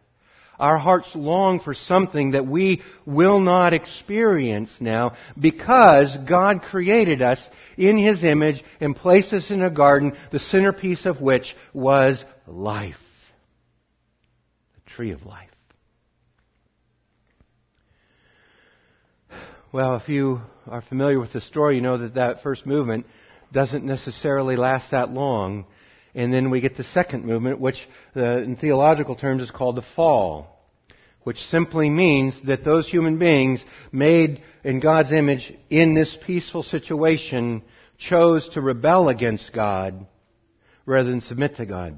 Our 0.60 0.78
hearts 0.78 1.10
long 1.16 1.62
for 1.62 1.74
something 1.74 2.32
that 2.32 2.46
we 2.46 2.82
will 3.06 3.40
not 3.40 3.72
experience 3.72 4.70
now 4.82 5.16
because 5.40 6.14
God 6.28 6.62
created 6.62 7.22
us 7.22 7.40
in 7.78 7.98
His 7.98 8.22
image 8.22 8.62
and 8.82 8.98
placed 8.98 9.32
us 9.32 9.50
in 9.50 9.64
a 9.64 9.72
garden, 9.72 10.12
the 10.34 10.40
centerpiece 10.40 11.06
of 11.06 11.22
which 11.22 11.56
was 11.74 12.22
life. 12.46 12.98
The 14.76 14.92
tree 14.92 15.12
of 15.12 15.26
life. 15.26 15.50
Well, 19.72 19.96
if 19.96 20.10
you 20.10 20.42
are 20.68 20.82
familiar 20.82 21.18
with 21.18 21.32
the 21.32 21.40
story, 21.40 21.76
you 21.76 21.82
know 21.82 21.98
that 21.98 22.16
that 22.16 22.44
first 22.44 22.66
movement 22.66 23.06
doesn't 23.54 23.86
necessarily 23.86 24.58
last 24.58 24.92
that 24.92 25.12
long. 25.12 25.66
And 26.16 26.34
then 26.34 26.50
we 26.50 26.62
get 26.62 26.78
the 26.78 26.84
second 26.84 27.26
movement, 27.26 27.60
which 27.60 27.78
uh, 28.16 28.38
in 28.38 28.56
theological 28.56 29.16
terms 29.16 29.42
is 29.42 29.52
called 29.52 29.78
the 29.78 29.86
fall, 29.96 30.60
which 31.24 31.38
simply 31.38 31.90
means 31.90 32.36
that 32.46 32.64
those 32.64 32.88
human 32.88 33.18
beings 33.18 33.62
made 33.92 34.42
in 34.64 34.80
God's 34.80 35.12
image 35.12 35.52
in 35.70 35.96
this 35.96 36.16
peaceful 36.26 36.64
situation 36.64 37.64
chose 37.98 38.48
to 38.54 38.62
rebel 38.62 39.10
against 39.10 39.54
God 39.54 40.06
rather 40.86 41.10
than 41.10 41.22
submit 41.22 41.56
to 41.58 41.66
God. 41.66 41.98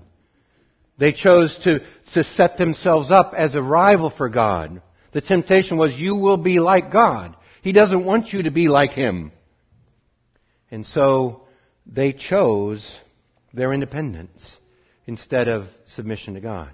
They 0.97 1.11
chose 1.11 1.57
to, 1.63 1.79
to 2.13 2.23
set 2.35 2.57
themselves 2.57 3.11
up 3.11 3.33
as 3.37 3.55
a 3.55 3.61
rival 3.61 4.13
for 4.15 4.29
God. 4.29 4.81
The 5.11 5.21
temptation 5.21 5.77
was, 5.77 5.93
you 5.95 6.15
will 6.15 6.37
be 6.37 6.59
like 6.59 6.91
God. 6.91 7.35
He 7.61 7.73
doesn't 7.73 8.05
want 8.05 8.31
you 8.31 8.43
to 8.43 8.51
be 8.51 8.67
like 8.67 8.91
him. 8.91 9.31
And 10.71 10.85
so 10.85 11.41
they 11.85 12.13
chose 12.13 12.99
their 13.55 13.73
independence 13.73 14.57
instead 15.07 15.47
of 15.47 15.67
submission 15.85 16.33
to 16.33 16.41
God. 16.41 16.69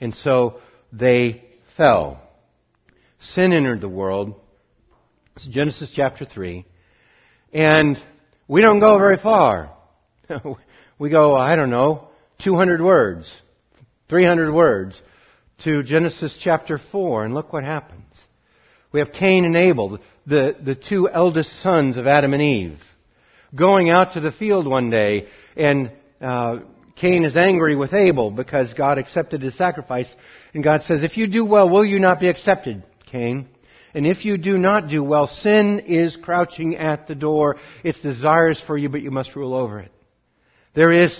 And 0.00 0.14
so 0.14 0.60
they 0.92 1.44
fell. 1.76 2.22
Sin 3.20 3.52
entered 3.52 3.80
the 3.80 3.88
world. 3.88 4.34
It's 5.36 5.46
Genesis 5.46 5.92
chapter 5.94 6.24
3. 6.24 6.64
And 7.52 7.96
we 8.46 8.60
don't 8.60 8.80
go 8.80 8.98
very 8.98 9.16
far. 9.16 9.70
we 10.98 11.10
go, 11.10 11.34
I 11.34 11.56
don't 11.56 11.70
know, 11.70 12.08
200 12.42 12.80
words, 12.80 13.30
300 14.08 14.52
words 14.52 15.00
to 15.64 15.82
Genesis 15.82 16.38
chapter 16.42 16.80
4, 16.92 17.24
and 17.24 17.34
look 17.34 17.52
what 17.52 17.64
happens. 17.64 18.04
We 18.92 19.00
have 19.00 19.12
Cain 19.12 19.44
and 19.44 19.56
Abel, 19.56 19.98
the, 20.26 20.56
the 20.64 20.74
two 20.74 21.08
eldest 21.08 21.62
sons 21.62 21.96
of 21.96 22.06
Adam 22.06 22.32
and 22.32 22.42
Eve, 22.42 22.78
going 23.54 23.90
out 23.90 24.14
to 24.14 24.20
the 24.20 24.32
field 24.32 24.66
one 24.66 24.90
day, 24.90 25.26
and 25.56 25.90
uh, 26.20 26.58
Cain 26.96 27.24
is 27.24 27.36
angry 27.36 27.76
with 27.76 27.92
Abel 27.92 28.30
because 28.30 28.74
God 28.74 28.98
accepted 28.98 29.42
his 29.42 29.56
sacrifice. 29.56 30.12
And 30.52 30.64
God 30.64 30.82
says, 30.82 31.02
If 31.02 31.16
you 31.16 31.28
do 31.28 31.44
well, 31.44 31.68
will 31.68 31.84
you 31.84 32.00
not 32.00 32.20
be 32.20 32.28
accepted, 32.28 32.82
Cain? 33.10 33.48
And 33.94 34.06
if 34.06 34.24
you 34.24 34.36
do 34.36 34.58
not 34.58 34.88
do 34.88 35.02
well, 35.02 35.26
sin 35.26 35.80
is 35.86 36.16
crouching 36.22 36.76
at 36.76 37.06
the 37.06 37.14
door. 37.14 37.56
Its 37.84 38.00
desires 38.00 38.62
for 38.66 38.76
you, 38.76 38.88
but 38.88 39.02
you 39.02 39.10
must 39.10 39.34
rule 39.34 39.54
over 39.54 39.80
it. 39.80 39.92
There 40.74 40.92
is 40.92 41.18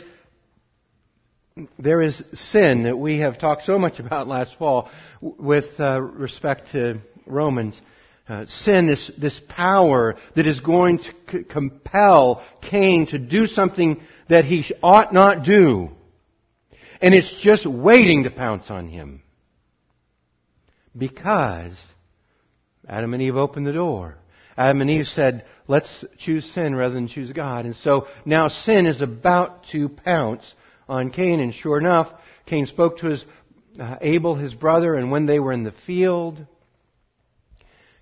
there 1.79 2.01
is 2.01 2.23
sin 2.53 2.85
that 2.85 2.97
we 2.97 3.19
have 3.19 3.39
talked 3.41 3.65
so 3.65 3.79
much 3.79 3.99
about 3.99 4.29
last 4.29 4.55
fall 4.59 4.89
with 5.21 5.65
uh, 5.81 6.01
respect 6.01 6.71
to 6.73 7.01
Romans. 7.27 7.81
Uh, 8.29 8.45
sin, 8.47 8.87
this, 8.87 9.11
this 9.19 9.41
power 9.49 10.15
that 10.37 10.47
is 10.47 10.61
going 10.61 10.99
to 10.99 11.13
c- 11.33 11.45
compel 11.45 12.45
Cain 12.71 13.07
to 13.07 13.19
do 13.19 13.47
something 13.47 13.99
that 14.29 14.45
he 14.45 14.65
ought 14.83 15.15
not 15.15 15.47
do. 15.47 15.89
And 17.01 17.15
it's 17.15 17.41
just 17.43 17.67
waiting 17.67 18.25
to 18.25 18.31
pounce 18.31 18.67
on 18.69 18.89
him. 18.89 19.23
Because 20.95 21.73
Adam 22.87 23.15
and 23.15 23.23
Eve 23.23 23.37
opened 23.37 23.67
the 23.67 23.73
door. 23.73 24.19
Adam 24.59 24.83
and 24.83 24.91
Eve 24.91 25.07
said, 25.07 25.47
let's 25.67 26.05
choose 26.19 26.45
sin 26.53 26.75
rather 26.75 26.95
than 26.95 27.09
choose 27.09 27.33
God. 27.33 27.65
And 27.65 27.77
so 27.77 28.09
now 28.27 28.49
sin 28.49 28.87
is 28.87 29.01
about 29.01 29.65
to 29.73 29.89
pounce 29.89 30.43
on 30.87 31.11
Cain. 31.11 31.41
And 31.41 31.55
sure 31.55 31.79
enough, 31.79 32.09
Cain 32.45 32.67
spoke 32.67 32.99
to 32.99 33.07
his 33.07 33.25
uh, 33.81 33.97
Abel, 34.03 34.35
his 34.35 34.55
brother, 34.55 34.97
and 34.97 35.11
when 35.11 35.25
they 35.25 35.39
were 35.39 35.53
in 35.53 35.63
the 35.63 35.75
field, 35.87 36.45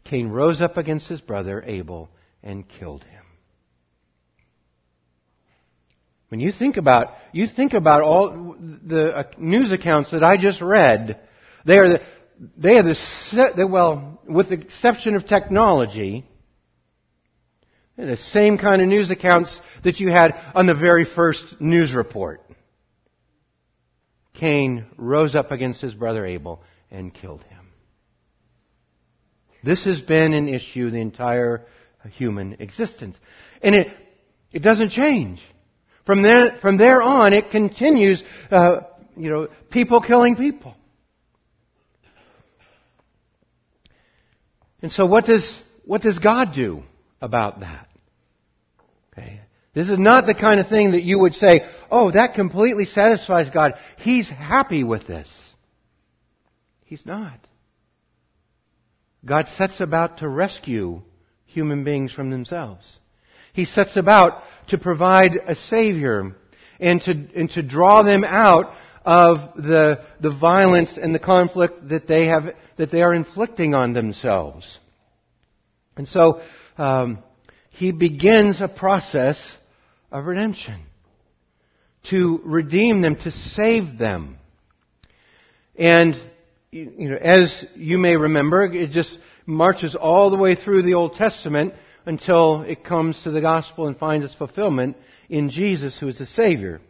Cain 0.09 0.29
rose 0.29 0.61
up 0.61 0.77
against 0.77 1.09
his 1.09 1.21
brother 1.21 1.63
Abel 1.67 2.09
and 2.43 2.69
killed 2.69 3.03
him. 3.05 3.25
When 6.29 6.41
you 6.41 6.53
think 6.53 6.77
about, 6.77 7.09
you 7.33 7.47
think 7.47 7.73
about 7.73 8.03
all 8.03 8.57
the 8.59 9.27
news 9.39 9.73
accounts 9.73 10.11
that 10.11 10.25
I 10.25 10.37
just 10.37 10.61
read, 10.61 11.21
they 11.65 11.79
are 11.79 11.89
the, 11.89 12.01
they 12.57 12.77
are 12.79 12.83
the, 12.83 13.67
well, 13.69 14.21
with 14.29 14.49
the 14.49 14.61
exception 14.61 15.15
of 15.15 15.27
technology, 15.27 16.25
the 17.97 18.17
same 18.17 18.59
kind 18.59 18.83
of 18.83 18.89
news 18.89 19.11
accounts 19.11 19.61
that 19.85 19.99
you 19.99 20.11
had 20.11 20.33
on 20.55 20.67
the 20.67 20.75
very 20.75 21.07
first 21.15 21.45
news 21.61 21.95
report. 21.95 22.43
Cain 24.35 24.87
rose 24.97 25.35
up 25.35 25.51
against 25.51 25.81
his 25.81 25.95
brother 25.95 26.27
Abel 26.27 26.63
and 26.91 27.15
killed 27.15 27.43
him. 27.45 27.56
This 29.67 29.85
has 29.85 30.01
been 30.01 30.33
an 30.33 30.49
issue 30.49 30.91
the 30.91 31.01
entire 31.01 31.67
human 32.13 32.57
existence. 32.61 33.17
And 33.61 33.75
it, 33.75 33.89
it 34.53 34.61
doesn't 34.61 34.91
change. 34.91 35.41
From 36.07 36.23
there, 36.23 36.59
from 36.63 36.79
there 36.79 37.03
on, 37.03 37.33
it 37.33 37.51
continues, 37.51 38.23
uh, 38.53 38.83
you 39.17 39.29
know, 39.29 39.49
people 39.73 40.01
killing 40.01 40.37
people. 40.37 40.77
And 44.83 44.93
so 44.93 45.05
what 45.05 45.25
does, 45.25 45.61
what 45.85 46.01
does 46.01 46.21
God 46.21 46.55
do 46.55 46.85
about 47.21 47.59
that? 47.59 47.89
Okay. 49.13 49.41
This 49.75 49.89
is 49.89 49.99
not 49.99 50.27
the 50.27 50.35
kind 50.35 50.61
of 50.61 50.69
thing 50.69 50.93
that 50.93 51.03
you 51.03 51.19
would 51.19 51.35
say, 51.35 51.69
oh, 51.91 52.13
that 52.13 52.35
completely 52.35 52.85
satisfies 52.85 53.51
God. 53.53 53.73
He's 53.99 54.29
happy 54.29 54.85
with 54.85 55.09
this. 55.09 55.29
He's 56.85 57.05
not. 57.05 57.41
God 59.27 59.47
sets 59.59 59.81
about 59.81 60.19
to 60.19 60.29
rescue 60.29 61.03
human 61.47 61.85
beings 61.85 62.13
from 62.13 62.31
themselves. 62.31 62.99
He 63.53 63.65
sets 63.65 63.97
about 63.97 64.43
to 64.69 64.79
provide 64.79 65.33
a 65.47 65.55
Savior 65.55 66.37
and 66.79 67.01
to, 67.03 67.29
and 67.35 67.51
to 67.51 67.63
draw 67.63 68.03
them 68.03 68.23
out 68.25 68.75
of 69.05 69.57
the, 69.57 70.05
the 70.21 70.37
violence 70.37 70.91
and 71.01 71.15
the 71.15 71.19
conflict 71.19 71.89
that 71.89 72.07
they 72.07 72.27
have, 72.27 72.45
that 72.77 72.91
they 72.91 73.03
are 73.03 73.15
inflicting 73.15 73.75
on 73.75 73.93
themselves. 73.93 74.79
And 75.97 76.07
so, 76.07 76.41
um, 76.77 77.23
he 77.71 77.93
begins 77.93 78.61
a 78.61 78.69
process 78.69 79.39
of 80.11 80.25
redemption 80.25 80.83
to 82.11 82.41
redeem 82.45 83.03
them, 83.03 83.17
to 83.17 83.31
save 83.31 83.99
them. 83.99 84.39
And, 85.79 86.15
you 86.71 87.11
know, 87.11 87.17
as 87.17 87.65
you 87.75 87.99
may 87.99 88.17
remember, 88.17 88.65
it 88.65 88.91
just 88.91 89.19
marches 89.47 89.95
all 89.95 90.31
the 90.31 90.37
way 90.37 90.55
through 90.55 90.83
the 90.83 90.95
Old 90.95 91.15
Testament 91.15 91.75
until 92.05 92.63
it 92.63 92.85
comes 92.85 93.21
to 93.23 93.31
the 93.31 93.41
gospel 93.41 93.87
and 93.87 93.97
finds 93.99 94.25
its 94.25 94.35
fulfillment 94.35 94.97
in 95.29 95.51
Jesus, 95.51 95.99
who 95.99 96.09
is 96.09 96.19
the 96.19 96.27
Savior. 96.27 96.81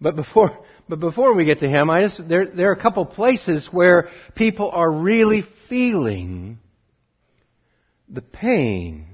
But 0.00 0.16
before, 0.16 0.58
but 0.88 1.00
before 1.00 1.34
we 1.34 1.44
get 1.44 1.60
to 1.60 1.68
Him, 1.68 1.90
I 1.90 2.02
just, 2.02 2.26
there, 2.28 2.46
there 2.46 2.70
are 2.70 2.74
a 2.74 2.82
couple 2.82 3.04
places 3.04 3.68
where 3.70 4.08
people 4.34 4.70
are 4.70 4.90
really 4.90 5.44
feeling 5.68 6.58
the 8.08 8.22
pain 8.22 9.06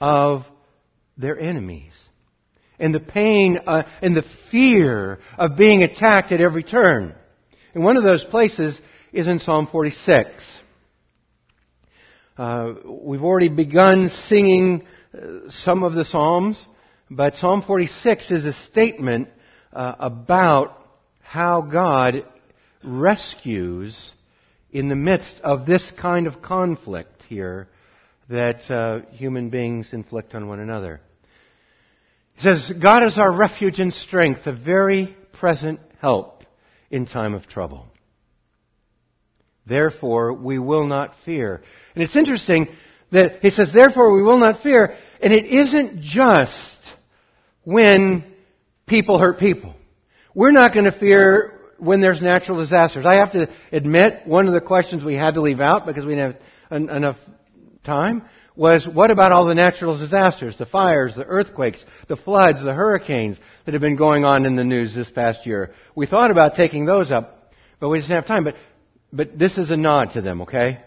of 0.00 0.42
their 1.16 1.38
enemies 1.38 1.92
and 2.78 2.94
the 2.94 3.00
pain 3.00 3.58
uh, 3.66 3.84
and 4.02 4.16
the 4.16 4.24
fear 4.50 5.20
of 5.38 5.56
being 5.56 5.82
attacked 5.82 6.32
at 6.32 6.40
every 6.40 6.62
turn. 6.62 7.14
And 7.74 7.82
one 7.82 7.96
of 7.96 8.04
those 8.04 8.24
places 8.30 8.78
is 9.12 9.26
in 9.26 9.40
Psalm 9.40 9.66
46. 9.70 10.30
Uh, 12.38 12.74
we've 12.84 13.22
already 13.22 13.48
begun 13.48 14.10
singing 14.28 14.86
uh, 15.12 15.48
some 15.48 15.82
of 15.82 15.94
the 15.94 16.04
Psalms, 16.04 16.64
but 17.10 17.34
Psalm 17.34 17.64
46 17.66 18.30
is 18.30 18.44
a 18.44 18.52
statement 18.70 19.28
uh, 19.72 19.94
about 19.98 20.78
how 21.20 21.62
God 21.62 22.24
rescues 22.84 24.12
in 24.70 24.88
the 24.88 24.94
midst 24.94 25.34
of 25.42 25.66
this 25.66 25.90
kind 26.00 26.28
of 26.28 26.42
conflict 26.42 27.22
here 27.28 27.68
that 28.28 28.70
uh, 28.70 29.00
human 29.10 29.50
beings 29.50 29.88
inflict 29.92 30.34
on 30.34 30.46
one 30.46 30.60
another. 30.60 31.00
He 32.36 32.42
says, 32.42 32.72
God 32.80 33.04
is 33.04 33.18
our 33.18 33.36
refuge 33.36 33.80
and 33.80 33.92
strength, 33.92 34.46
a 34.46 34.52
very 34.52 35.16
present 35.32 35.80
help 36.00 36.33
in 36.94 37.06
time 37.06 37.34
of 37.34 37.48
trouble. 37.48 37.88
Therefore, 39.66 40.32
we 40.32 40.60
will 40.60 40.86
not 40.86 41.12
fear. 41.24 41.60
And 41.94 42.04
it's 42.04 42.14
interesting 42.14 42.68
that 43.10 43.40
he 43.42 43.50
says, 43.50 43.70
therefore 43.74 44.14
we 44.14 44.22
will 44.22 44.38
not 44.38 44.62
fear, 44.62 44.96
and 45.20 45.32
it 45.32 45.44
isn't 45.44 46.02
just 46.02 46.78
when 47.64 48.24
people 48.86 49.18
hurt 49.18 49.40
people. 49.40 49.74
We're 50.36 50.52
not 50.52 50.72
going 50.72 50.84
to 50.84 50.96
fear 50.96 51.58
when 51.78 52.00
there's 52.00 52.22
natural 52.22 52.60
disasters. 52.60 53.04
I 53.04 53.14
have 53.14 53.32
to 53.32 53.48
admit, 53.72 54.24
one 54.24 54.46
of 54.46 54.54
the 54.54 54.60
questions 54.60 55.02
we 55.02 55.16
had 55.16 55.34
to 55.34 55.40
leave 55.40 55.60
out 55.60 55.86
because 55.86 56.04
we 56.04 56.14
didn't 56.14 56.36
have 56.70 56.96
enough 56.96 57.16
time 57.82 58.22
was 58.56 58.86
what 58.86 59.10
about 59.10 59.32
all 59.32 59.46
the 59.46 59.54
natural 59.54 59.98
disasters, 59.98 60.56
the 60.56 60.66
fires, 60.66 61.14
the 61.16 61.24
earthquakes, 61.24 61.84
the 62.08 62.16
floods, 62.16 62.62
the 62.62 62.74
hurricanes 62.74 63.38
that 63.64 63.74
have 63.74 63.80
been 63.80 63.96
going 63.96 64.24
on 64.24 64.46
in 64.46 64.54
the 64.54 64.64
news 64.64 64.94
this 64.94 65.10
past 65.10 65.46
year? 65.46 65.72
We 65.96 66.06
thought 66.06 66.30
about 66.30 66.54
taking 66.54 66.86
those 66.86 67.10
up, 67.10 67.52
but 67.80 67.88
we 67.88 67.98
didn't 67.98 68.10
have 68.10 68.26
time. 68.26 68.44
But 68.44 68.54
but 69.14 69.38
this 69.38 69.56
is 69.56 69.70
a 69.70 69.76
nod 69.76 70.12
to 70.14 70.20
them, 70.20 70.42
okay? 70.42 70.80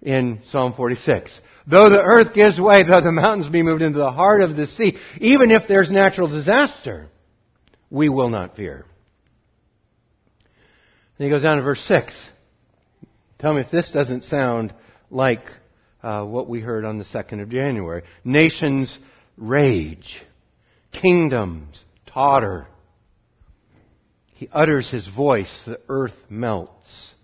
In 0.00 0.40
Psalm 0.50 0.72
46. 0.74 1.30
Though 1.66 1.90
the 1.90 2.00
earth 2.00 2.32
gives 2.34 2.58
way, 2.58 2.82
though 2.82 3.02
the 3.02 3.12
mountains 3.12 3.50
be 3.50 3.62
moved 3.62 3.82
into 3.82 3.98
the 3.98 4.10
heart 4.10 4.40
of 4.40 4.56
the 4.56 4.66
sea, 4.66 4.96
even 5.20 5.50
if 5.50 5.64
there's 5.68 5.90
natural 5.90 6.28
disaster, 6.28 7.08
we 7.90 8.08
will 8.08 8.30
not 8.30 8.56
fear. 8.56 8.86
Then 11.18 11.26
he 11.26 11.30
goes 11.30 11.42
down 11.42 11.58
to 11.58 11.62
verse 11.62 11.84
6. 11.86 12.14
Tell 13.38 13.52
me 13.52 13.60
if 13.60 13.70
this 13.70 13.90
doesn't 13.90 14.24
sound 14.24 14.72
like 15.10 15.42
uh, 16.02 16.24
what 16.24 16.48
we 16.48 16.60
heard 16.60 16.84
on 16.84 16.98
the 16.98 17.04
2nd 17.04 17.42
of 17.42 17.50
January. 17.50 18.02
Nations 18.24 18.96
rage, 19.36 20.20
kingdoms 20.92 21.84
totter. 22.06 22.66
He 24.34 24.48
utters 24.52 24.88
his 24.90 25.08
voice, 25.08 25.62
the 25.66 25.80
earth 25.88 26.14
melts. 26.28 27.14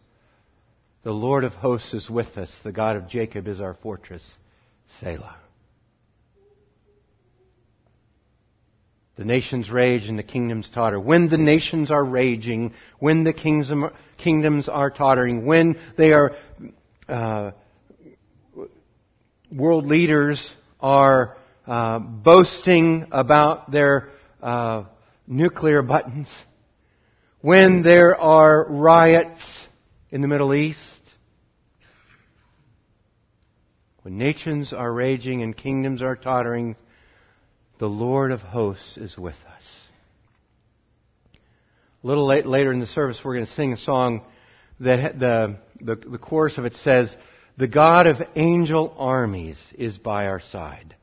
The 1.04 1.12
Lord 1.12 1.44
of 1.44 1.52
hosts 1.52 1.92
is 1.92 2.08
with 2.08 2.38
us. 2.38 2.52
The 2.64 2.72
God 2.72 2.96
of 2.96 3.08
Jacob 3.08 3.46
is 3.46 3.60
our 3.60 3.74
fortress. 3.74 4.24
Selah. 5.00 5.36
The 9.16 9.24
nations 9.24 9.70
rage 9.70 10.06
and 10.06 10.18
the 10.18 10.24
kingdoms 10.24 10.68
totter. 10.74 10.98
When 10.98 11.28
the 11.28 11.38
nations 11.38 11.90
are 11.90 12.04
raging, 12.04 12.72
when 12.98 13.22
the 13.22 13.32
kingdoms 13.32 14.68
are 14.68 14.90
tottering, 14.90 15.46
when 15.46 15.76
they 15.96 16.12
are, 16.12 16.32
uh, 17.08 17.52
world 19.52 19.86
leaders 19.86 20.40
are 20.80 21.36
uh, 21.66 21.98
boasting 21.98 23.06
about 23.10 23.70
their 23.70 24.10
uh, 24.42 24.84
nuclear 25.26 25.82
buttons, 25.82 26.28
when 27.40 27.82
there 27.82 28.18
are 28.18 28.66
riots 28.68 29.40
in 30.10 30.20
the 30.22 30.28
Middle 30.28 30.54
East, 30.54 30.78
When 34.04 34.18
nations 34.18 34.74
are 34.74 34.92
raging 34.92 35.40
and 35.40 35.56
kingdoms 35.56 36.02
are 36.02 36.14
tottering, 36.14 36.76
the 37.78 37.86
Lord 37.86 38.32
of 38.32 38.40
hosts 38.40 38.98
is 38.98 39.16
with 39.16 39.34
us. 39.34 39.62
A 42.02 42.06
little 42.06 42.26
late, 42.26 42.44
later 42.44 42.70
in 42.70 42.80
the 42.80 42.86
service, 42.86 43.18
we're 43.24 43.36
going 43.36 43.46
to 43.46 43.52
sing 43.54 43.72
a 43.72 43.78
song 43.78 44.20
that 44.80 45.18
the, 45.18 45.56
the, 45.80 45.96
the 45.96 46.18
chorus 46.18 46.58
of 46.58 46.66
it 46.66 46.74
says, 46.82 47.16
The 47.56 47.68
God 47.68 48.06
of 48.06 48.16
angel 48.34 48.94
armies 48.98 49.58
is 49.78 49.96
by 49.98 50.26
our 50.26 50.40
side. 50.40 50.96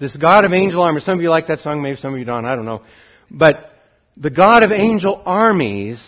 This 0.00 0.16
God 0.16 0.44
of 0.44 0.52
angel 0.52 0.82
armies, 0.82 1.04
some 1.04 1.18
of 1.18 1.22
you 1.22 1.30
like 1.30 1.46
that 1.46 1.60
song, 1.60 1.80
maybe 1.80 1.96
some 1.96 2.12
of 2.12 2.18
you 2.18 2.24
don't, 2.24 2.44
I 2.44 2.56
don't 2.56 2.66
know. 2.66 2.82
But 3.30 3.70
the 4.16 4.30
God 4.30 4.64
of 4.64 4.72
angel 4.72 5.22
armies 5.24 6.00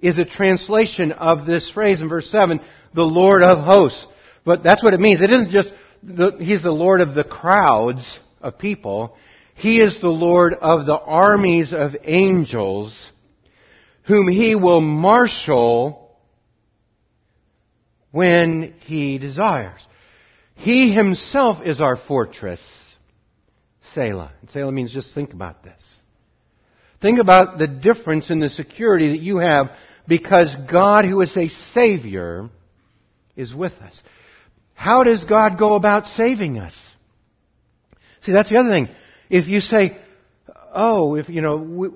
is 0.00 0.18
a 0.18 0.24
translation 0.24 1.12
of 1.12 1.46
this 1.46 1.70
phrase 1.72 2.00
in 2.00 2.08
verse 2.08 2.28
7, 2.30 2.60
the 2.92 3.02
Lord 3.02 3.42
of 3.42 3.64
hosts. 3.64 4.06
But 4.44 4.62
that's 4.64 4.82
what 4.82 4.94
it 4.94 5.00
means. 5.00 5.20
It 5.20 5.30
isn't 5.30 5.50
just 5.50 5.72
the, 6.02 6.32
He's 6.40 6.62
the 6.62 6.70
Lord 6.70 7.00
of 7.00 7.14
the 7.14 7.24
crowds 7.24 8.04
of 8.40 8.58
people. 8.58 9.16
He 9.54 9.80
is 9.80 10.00
the 10.00 10.08
Lord 10.08 10.54
of 10.60 10.84
the 10.86 10.98
armies 10.98 11.72
of 11.72 11.92
angels 12.02 13.10
whom 14.02 14.28
He 14.28 14.54
will 14.54 14.80
marshal 14.80 16.03
when 18.14 18.76
He 18.86 19.18
desires. 19.18 19.80
He 20.54 20.94
Himself 20.94 21.66
is 21.66 21.80
our 21.80 21.96
fortress. 21.96 22.60
Selah. 23.92 24.32
And 24.40 24.50
Selah 24.50 24.70
means 24.70 24.92
just 24.92 25.12
think 25.14 25.32
about 25.32 25.64
this. 25.64 25.82
Think 27.02 27.18
about 27.18 27.58
the 27.58 27.66
difference 27.66 28.30
in 28.30 28.38
the 28.38 28.50
security 28.50 29.10
that 29.10 29.20
you 29.20 29.38
have 29.38 29.70
because 30.06 30.48
God, 30.70 31.04
who 31.04 31.20
is 31.22 31.36
a 31.36 31.48
Savior, 31.74 32.48
is 33.34 33.52
with 33.52 33.72
us. 33.74 34.00
How 34.74 35.02
does 35.02 35.24
God 35.24 35.58
go 35.58 35.74
about 35.74 36.06
saving 36.06 36.58
us? 36.58 36.74
See, 38.22 38.32
that's 38.32 38.48
the 38.48 38.58
other 38.58 38.70
thing. 38.70 38.88
If 39.28 39.48
you 39.48 39.58
say, 39.58 39.98
oh, 40.72 41.16
if, 41.16 41.28
you 41.28 41.40
know, 41.40 41.56
we, 41.56 41.88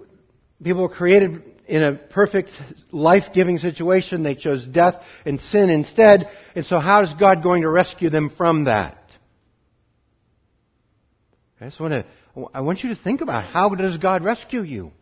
people 0.65 0.83
were 0.83 0.89
created 0.89 1.43
in 1.69 1.83
a 1.83 1.93
perfect 1.93 2.51
life-giving 2.91 3.59
situation, 3.59 4.23
they 4.23 4.35
chose 4.35 4.67
death 4.67 4.95
and 5.27 5.39
sin 5.53 5.69
instead, 5.69 6.29
and 6.57 6.65
so 6.65 6.79
how 6.79 7.03
is 7.03 7.11
God 7.21 7.43
going 7.43 7.63
to 7.63 7.69
rescue 7.69 8.09
them 8.09 8.33
from 8.37 8.65
that? 8.65 8.97
I 11.61 11.67
just 11.67 11.79
want 11.79 11.93
to, 11.93 12.07
I 12.55 12.63
want 12.63 12.83
you 12.83 12.95
to 12.95 13.01
think 13.03 13.21
about 13.21 13.45
how 13.45 13.69
does 13.75 13.99
God 13.99 14.25
rescue 14.25 14.63
you? 14.63 14.93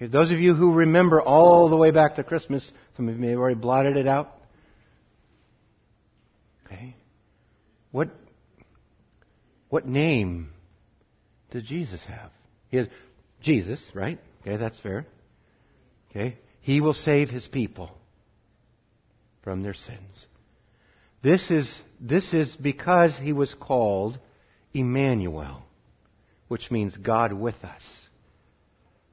Those 0.00 0.32
of 0.32 0.40
you 0.40 0.54
who 0.54 0.72
remember 0.72 1.20
all 1.20 1.68
the 1.68 1.76
way 1.76 1.90
back 1.90 2.16
to 2.16 2.24
Christmas, 2.24 2.68
some 2.96 3.08
of 3.08 3.14
you 3.14 3.20
may 3.20 3.30
have 3.30 3.38
already 3.38 3.60
blotted 3.60 3.96
it 3.96 4.08
out. 4.08 4.32
Okay. 6.66 6.96
What, 7.92 8.08
what 9.68 9.86
name 9.86 10.50
did 11.50 11.66
Jesus 11.66 12.02
have? 12.08 12.30
He 12.70 12.78
has 12.78 12.88
Jesus, 13.42 13.80
right? 13.94 14.18
Okay, 14.42 14.56
that's 14.56 14.78
fair. 14.80 15.06
Okay. 16.10 16.36
He 16.60 16.80
will 16.80 16.94
save 16.94 17.30
his 17.30 17.46
people 17.46 17.90
from 19.42 19.62
their 19.62 19.74
sins. 19.74 20.26
This 21.22 21.50
is, 21.50 21.72
this 22.00 22.32
is 22.32 22.54
because 22.60 23.12
he 23.20 23.32
was 23.32 23.54
called 23.60 24.18
Emmanuel, 24.74 25.62
which 26.48 26.70
means 26.70 26.96
God 26.96 27.32
with 27.32 27.56
us. 27.62 27.82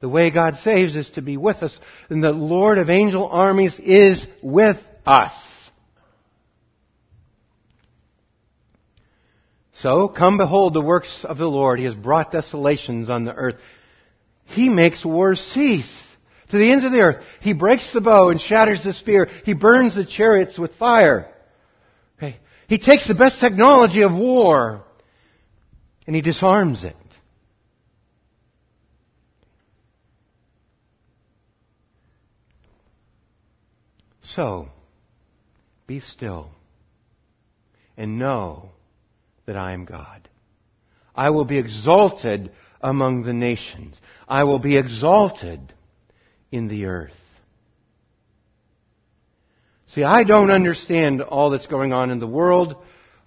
The 0.00 0.08
way 0.08 0.30
God 0.30 0.56
saves 0.64 0.96
is 0.96 1.08
to 1.14 1.22
be 1.22 1.36
with 1.36 1.56
us, 1.56 1.78
and 2.08 2.22
the 2.22 2.30
Lord 2.30 2.78
of 2.78 2.90
angel 2.90 3.28
armies 3.28 3.78
is 3.78 4.24
with 4.42 4.78
us. 5.06 5.32
So, 9.74 10.08
come 10.08 10.36
behold 10.36 10.74
the 10.74 10.80
works 10.80 11.24
of 11.24 11.38
the 11.38 11.46
Lord. 11.46 11.78
He 11.78 11.84
has 11.86 11.94
brought 11.94 12.32
desolations 12.32 13.08
on 13.08 13.24
the 13.24 13.34
earth. 13.34 13.56
He 14.50 14.68
makes 14.68 15.04
war 15.04 15.36
cease 15.36 15.90
to 16.50 16.58
the 16.58 16.72
ends 16.72 16.84
of 16.84 16.92
the 16.92 17.00
earth. 17.00 17.24
He 17.40 17.52
breaks 17.52 17.88
the 17.92 18.00
bow 18.00 18.30
and 18.30 18.40
shatters 18.40 18.82
the 18.82 18.92
spear. 18.92 19.28
He 19.44 19.54
burns 19.54 19.94
the 19.94 20.04
chariots 20.04 20.58
with 20.58 20.74
fire. 20.76 21.32
Okay. 22.18 22.38
He 22.68 22.78
takes 22.78 23.06
the 23.06 23.14
best 23.14 23.40
technology 23.40 24.02
of 24.02 24.12
war 24.12 24.84
and 26.06 26.16
he 26.16 26.22
disarms 26.22 26.84
it. 26.84 26.96
So, 34.22 34.68
be 35.86 36.00
still 36.00 36.50
and 37.96 38.18
know 38.18 38.70
that 39.46 39.56
I 39.56 39.72
am 39.72 39.84
God. 39.84 40.28
I 41.14 41.30
will 41.30 41.44
be 41.44 41.58
exalted 41.58 42.52
among 42.80 43.22
the 43.22 43.32
nations. 43.32 44.00
I 44.28 44.44
will 44.44 44.58
be 44.58 44.76
exalted 44.76 45.60
in 46.50 46.68
the 46.68 46.86
earth. 46.86 47.12
See, 49.88 50.04
I 50.04 50.22
don't 50.22 50.50
understand 50.50 51.20
all 51.20 51.50
that's 51.50 51.66
going 51.66 51.92
on 51.92 52.10
in 52.10 52.20
the 52.20 52.26
world. 52.26 52.76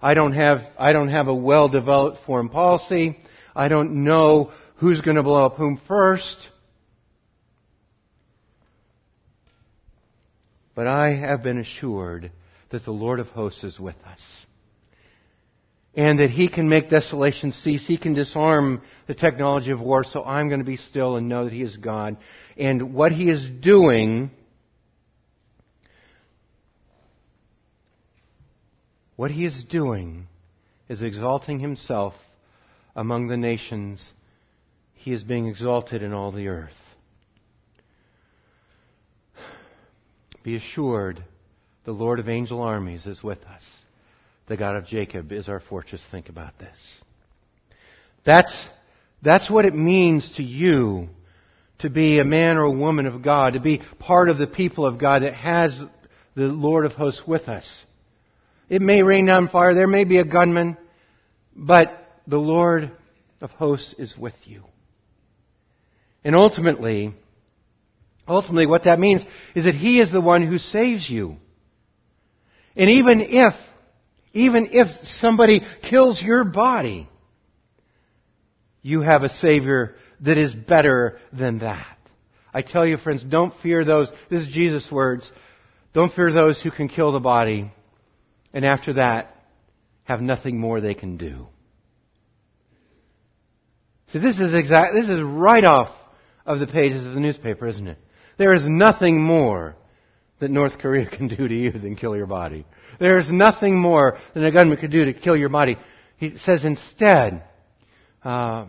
I 0.00 0.14
don't 0.14 0.32
have, 0.32 0.58
I 0.78 0.92
don't 0.92 1.08
have 1.08 1.28
a 1.28 1.34
well 1.34 1.68
developed 1.68 2.24
foreign 2.26 2.48
policy. 2.48 3.18
I 3.54 3.68
don't 3.68 4.04
know 4.04 4.52
who's 4.76 5.00
going 5.00 5.16
to 5.16 5.22
blow 5.22 5.44
up 5.44 5.56
whom 5.56 5.80
first. 5.86 6.36
But 10.74 10.86
I 10.86 11.14
have 11.14 11.42
been 11.42 11.58
assured 11.58 12.32
that 12.70 12.84
the 12.84 12.90
Lord 12.90 13.20
of 13.20 13.28
hosts 13.28 13.62
is 13.62 13.78
with 13.78 13.96
us. 14.06 14.20
And 15.96 16.18
that 16.18 16.30
He 16.30 16.48
can 16.48 16.68
make 16.68 16.90
desolation 16.90 17.52
cease. 17.52 17.86
He 17.86 17.98
can 17.98 18.14
disarm 18.14 18.82
the 19.06 19.14
technology 19.14 19.70
of 19.70 19.80
war. 19.80 20.04
So 20.04 20.24
I'm 20.24 20.48
going 20.48 20.60
to 20.60 20.66
be 20.66 20.76
still 20.76 21.16
and 21.16 21.28
know 21.28 21.44
that 21.44 21.52
He 21.52 21.62
is 21.62 21.76
God. 21.76 22.16
And 22.56 22.94
what 22.94 23.12
He 23.12 23.30
is 23.30 23.48
doing, 23.60 24.30
what 29.16 29.30
He 29.30 29.44
is 29.44 29.64
doing 29.70 30.26
is 30.88 31.02
exalting 31.02 31.60
Himself 31.60 32.14
among 32.96 33.28
the 33.28 33.36
nations. 33.36 34.04
He 34.94 35.12
is 35.12 35.22
being 35.22 35.46
exalted 35.46 36.02
in 36.02 36.12
all 36.12 36.32
the 36.32 36.48
earth. 36.48 36.72
Be 40.42 40.56
assured, 40.56 41.24
the 41.84 41.92
Lord 41.92 42.18
of 42.18 42.28
angel 42.28 42.60
armies 42.60 43.06
is 43.06 43.22
with 43.22 43.42
us. 43.44 43.62
The 44.46 44.56
God 44.56 44.76
of 44.76 44.86
Jacob 44.86 45.32
is 45.32 45.48
our 45.48 45.60
fortress. 45.60 46.02
Think 46.10 46.28
about 46.28 46.58
this. 46.58 46.76
That's, 48.24 48.52
that's 49.22 49.50
what 49.50 49.64
it 49.64 49.74
means 49.74 50.30
to 50.36 50.42
you 50.42 51.08
to 51.80 51.90
be 51.90 52.18
a 52.18 52.24
man 52.24 52.56
or 52.56 52.62
a 52.62 52.70
woman 52.70 53.06
of 53.06 53.22
God, 53.22 53.54
to 53.54 53.60
be 53.60 53.82
part 53.98 54.28
of 54.28 54.38
the 54.38 54.46
people 54.46 54.86
of 54.86 54.98
God 54.98 55.22
that 55.22 55.34
has 55.34 55.78
the 56.34 56.42
Lord 56.42 56.86
of 56.86 56.92
hosts 56.92 57.22
with 57.26 57.48
us. 57.48 57.66
It 58.68 58.80
may 58.80 59.02
rain 59.02 59.26
down 59.26 59.48
fire, 59.48 59.74
there 59.74 59.86
may 59.86 60.04
be 60.04 60.18
a 60.18 60.24
gunman, 60.24 60.76
but 61.54 61.90
the 62.26 62.38
Lord 62.38 62.92
of 63.40 63.50
hosts 63.50 63.94
is 63.98 64.14
with 64.16 64.34
you. 64.44 64.64
And 66.22 66.34
ultimately, 66.34 67.14
Ultimately, 68.26 68.66
what 68.66 68.84
that 68.84 68.98
means 68.98 69.22
is 69.54 69.64
that 69.64 69.74
He 69.74 70.00
is 70.00 70.10
the 70.10 70.20
one 70.20 70.46
who 70.46 70.58
saves 70.58 71.08
you. 71.08 71.36
And 72.76 72.90
even 72.90 73.20
if, 73.20 73.54
even 74.34 74.68
if 74.72 74.88
somebody 75.20 75.62
kills 75.88 76.20
your 76.20 76.44
body, 76.44 77.08
you 78.82 79.00
have 79.00 79.22
a 79.22 79.30
Savior 79.30 79.94
that 80.20 80.36
is 80.36 80.54
better 80.54 81.18
than 81.32 81.60
that. 81.60 81.96
I 82.52 82.62
tell 82.62 82.86
you, 82.86 82.98
friends, 82.98 83.24
don't 83.24 83.54
fear 83.62 83.84
those, 83.84 84.08
this 84.30 84.46
is 84.46 84.52
Jesus' 84.52 84.86
words, 84.90 85.30
don't 85.92 86.12
fear 86.12 86.32
those 86.32 86.60
who 86.60 86.70
can 86.70 86.88
kill 86.88 87.12
the 87.12 87.20
body, 87.20 87.72
and 88.52 88.64
after 88.64 88.94
that, 88.94 89.34
have 90.02 90.20
nothing 90.20 90.60
more 90.60 90.80
they 90.80 90.94
can 90.94 91.16
do. 91.16 91.46
So 94.12 94.18
this 94.18 94.38
is 94.38 94.52
exact, 94.52 94.94
this 94.94 95.08
is 95.08 95.22
right 95.22 95.64
off 95.64 95.90
of 96.44 96.58
the 96.58 96.66
pages 96.66 97.06
of 97.06 97.14
the 97.14 97.20
newspaper, 97.20 97.66
isn't 97.66 97.86
it? 97.86 97.98
There 98.36 98.54
is 98.54 98.62
nothing 98.66 99.22
more 99.22 99.76
that 100.40 100.50
North 100.50 100.78
Korea 100.78 101.08
can 101.16 101.28
do 101.28 101.48
to 101.48 101.54
you 101.54 101.72
than 101.72 101.96
kill 101.96 102.16
your 102.16 102.26
body. 102.26 102.64
There 102.98 103.18
is 103.18 103.30
nothing 103.30 103.78
more 103.78 104.18
than 104.34 104.44
a 104.44 104.52
gunman 104.52 104.78
could 104.78 104.90
do 104.90 105.04
to 105.06 105.12
kill 105.12 105.36
your 105.36 105.48
body. 105.48 105.76
He 106.16 106.38
says 106.38 106.64
instead, 106.64 107.44
uh, 108.24 108.66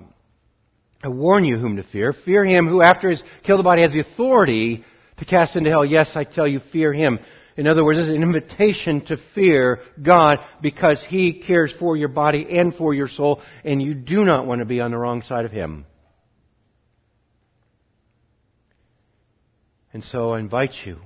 I 1.04 1.08
warn 1.08 1.45
you 1.45 1.58
whom 1.58 1.75
to 1.78 1.84
fear. 1.84 2.13
Fear 2.13 2.45
him 2.45 2.67
who, 2.67 2.82
after 2.82 3.10
he's 3.10 3.23
killed 3.43 3.60
the 3.60 3.63
body, 3.63 3.84
has 3.84 3.93
the 3.93 3.99
authority 3.99 4.84
to 5.17 5.25
cast 5.25 5.56
into 5.56 5.69
hell. 5.69 5.86
Yes, 5.86 6.12
I 6.15 6.23
tell 6.23 6.47
you, 6.47 6.62
fear 6.71 6.93
him. 6.93 7.19
In 7.58 7.67
other 7.67 7.86
words, 7.86 7.99
it's 7.99 8.10
an 8.10 8.21
invitation 8.21 9.06
to 9.06 9.17
fear 9.34 9.80
God 10.01 10.39
because 10.62 11.01
he 11.08 11.41
cares 11.45 11.73
for 11.80 11.95
your 11.95 12.10
body 12.10 12.45
and 12.49 12.75
for 12.75 12.93
your 12.93 13.08
soul, 13.08 13.41
and 13.63 13.82
you 13.82 13.93
do 13.93 14.25
not 14.25 14.45
want 14.45 14.60
to 14.60 14.65
be 14.65 14.82
on 14.82 14.91
the 14.91 14.97
wrong 14.97 15.21
side 15.21 15.45
of 15.45 15.51
him. 15.51 15.86
And 19.93 20.04
so 20.04 20.32
I 20.32 20.39
invite 20.39 20.73
you 20.86 20.99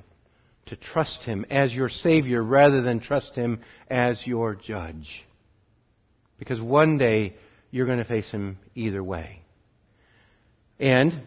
to 0.70 0.76
trust 0.76 1.24
Him 1.24 1.46
as 1.50 1.74
your 1.74 1.90
Savior 1.90 2.42
rather 2.44 2.82
than 2.82 3.00
trust 3.00 3.36
Him 3.36 3.62
as 3.90 4.22
your 4.26 4.56
judge. 4.56 5.26
Because 6.38 6.62
one 6.62 6.98
day 6.98 7.36
you're 7.72 7.86
going 7.86 8.00
to 8.00 8.06
face 8.06 8.30
Him 8.32 8.58
either 8.76 9.04
way. 9.04 9.42
And 10.80 11.24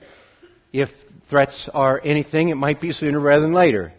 if 0.72 0.88
threats 1.28 1.68
are 1.74 2.00
anything, 2.02 2.48
it 2.48 2.56
might 2.56 2.80
be 2.80 2.92
sooner 2.92 3.20
rather 3.20 3.42
than 3.42 3.52
later. 3.52 3.92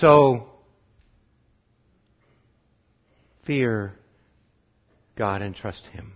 So, 0.00 0.48
fear 3.46 3.92
God 5.16 5.42
and 5.42 5.54
trust 5.54 5.82
Him. 5.92 6.12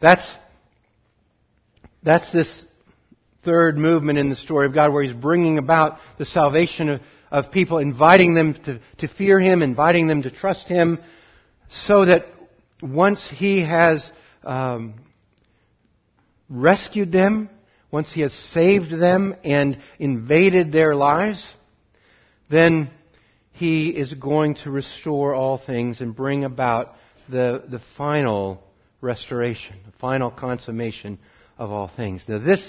That's, 0.00 0.26
that's 2.02 2.30
this 2.32 2.64
third 3.46 3.78
movement 3.78 4.18
in 4.18 4.28
the 4.28 4.36
story 4.36 4.66
of 4.66 4.74
God 4.74 4.92
where 4.92 5.02
He's 5.02 5.14
bringing 5.14 5.56
about 5.56 5.98
the 6.18 6.26
salvation 6.26 6.90
of, 6.90 7.00
of 7.30 7.50
people, 7.50 7.78
inviting 7.78 8.34
them 8.34 8.52
to, 8.64 8.80
to 8.98 9.08
fear 9.14 9.40
Him, 9.40 9.62
inviting 9.62 10.08
them 10.08 10.22
to 10.24 10.30
trust 10.30 10.68
Him, 10.68 10.98
so 11.70 12.04
that 12.04 12.26
once 12.82 13.26
He 13.32 13.64
has 13.64 14.10
um, 14.44 14.94
rescued 16.50 17.12
them, 17.12 17.48
once 17.90 18.12
He 18.12 18.20
has 18.20 18.32
saved 18.52 18.90
them 18.90 19.34
and 19.44 19.78
invaded 19.98 20.72
their 20.72 20.94
lives, 20.94 21.46
then 22.50 22.90
He 23.52 23.88
is 23.88 24.12
going 24.14 24.56
to 24.64 24.70
restore 24.70 25.34
all 25.34 25.62
things 25.64 26.00
and 26.00 26.14
bring 26.14 26.44
about 26.44 26.94
the, 27.28 27.62
the 27.70 27.80
final 27.96 28.62
restoration, 29.00 29.76
the 29.86 29.98
final 29.98 30.30
consummation 30.30 31.18
of 31.58 31.70
all 31.70 31.90
things. 31.96 32.22
Now, 32.28 32.38
this 32.38 32.60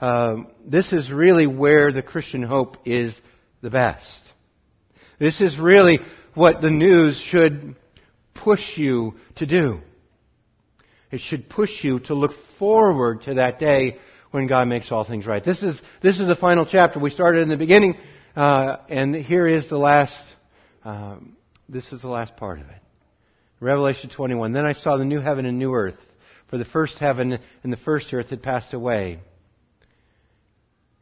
um, 0.00 0.48
this 0.66 0.92
is 0.92 1.10
really 1.10 1.46
where 1.46 1.92
the 1.92 2.02
Christian 2.02 2.42
hope 2.42 2.76
is 2.84 3.14
the 3.62 3.70
best. 3.70 4.20
This 5.18 5.40
is 5.40 5.58
really 5.58 5.98
what 6.34 6.60
the 6.60 6.70
news 6.70 7.22
should 7.30 7.76
push 8.34 8.76
you 8.76 9.14
to 9.36 9.46
do. 9.46 9.80
It 11.10 11.20
should 11.20 11.48
push 11.48 11.70
you 11.82 12.00
to 12.00 12.14
look 12.14 12.32
forward 12.58 13.22
to 13.22 13.34
that 13.34 13.58
day 13.58 13.98
when 14.32 14.48
God 14.48 14.66
makes 14.66 14.90
all 14.90 15.04
things 15.04 15.26
right. 15.26 15.44
This 15.44 15.62
is, 15.62 15.80
this 16.02 16.18
is 16.18 16.26
the 16.26 16.34
final 16.34 16.66
chapter. 16.66 16.98
We 16.98 17.10
started 17.10 17.42
in 17.42 17.48
the 17.48 17.56
beginning, 17.56 17.94
uh, 18.34 18.78
and 18.88 19.14
here 19.14 19.46
is 19.46 19.68
the 19.68 19.78
last, 19.78 20.16
um, 20.84 21.36
this 21.68 21.92
is 21.92 22.02
the 22.02 22.08
last 22.08 22.36
part 22.36 22.58
of 22.58 22.68
it. 22.68 22.80
Revelation 23.60 24.10
21. 24.10 24.52
Then 24.52 24.66
I 24.66 24.72
saw 24.72 24.96
the 24.96 25.04
new 25.04 25.20
heaven 25.20 25.46
and 25.46 25.58
new 25.58 25.72
earth, 25.72 25.98
for 26.50 26.58
the 26.58 26.64
first 26.64 26.98
heaven 26.98 27.38
and 27.62 27.72
the 27.72 27.78
first 27.78 28.12
earth 28.12 28.30
had 28.30 28.42
passed 28.42 28.74
away 28.74 29.20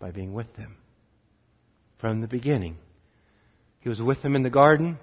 By 0.00 0.10
being 0.10 0.32
with 0.32 0.54
them. 0.56 0.76
From 2.00 2.20
the 2.20 2.26
beginning. 2.26 2.76
He 3.80 3.88
was 3.88 4.00
with 4.00 4.22
them 4.22 4.34
in 4.34 4.42
the 4.42 4.50
garden. 4.50 4.98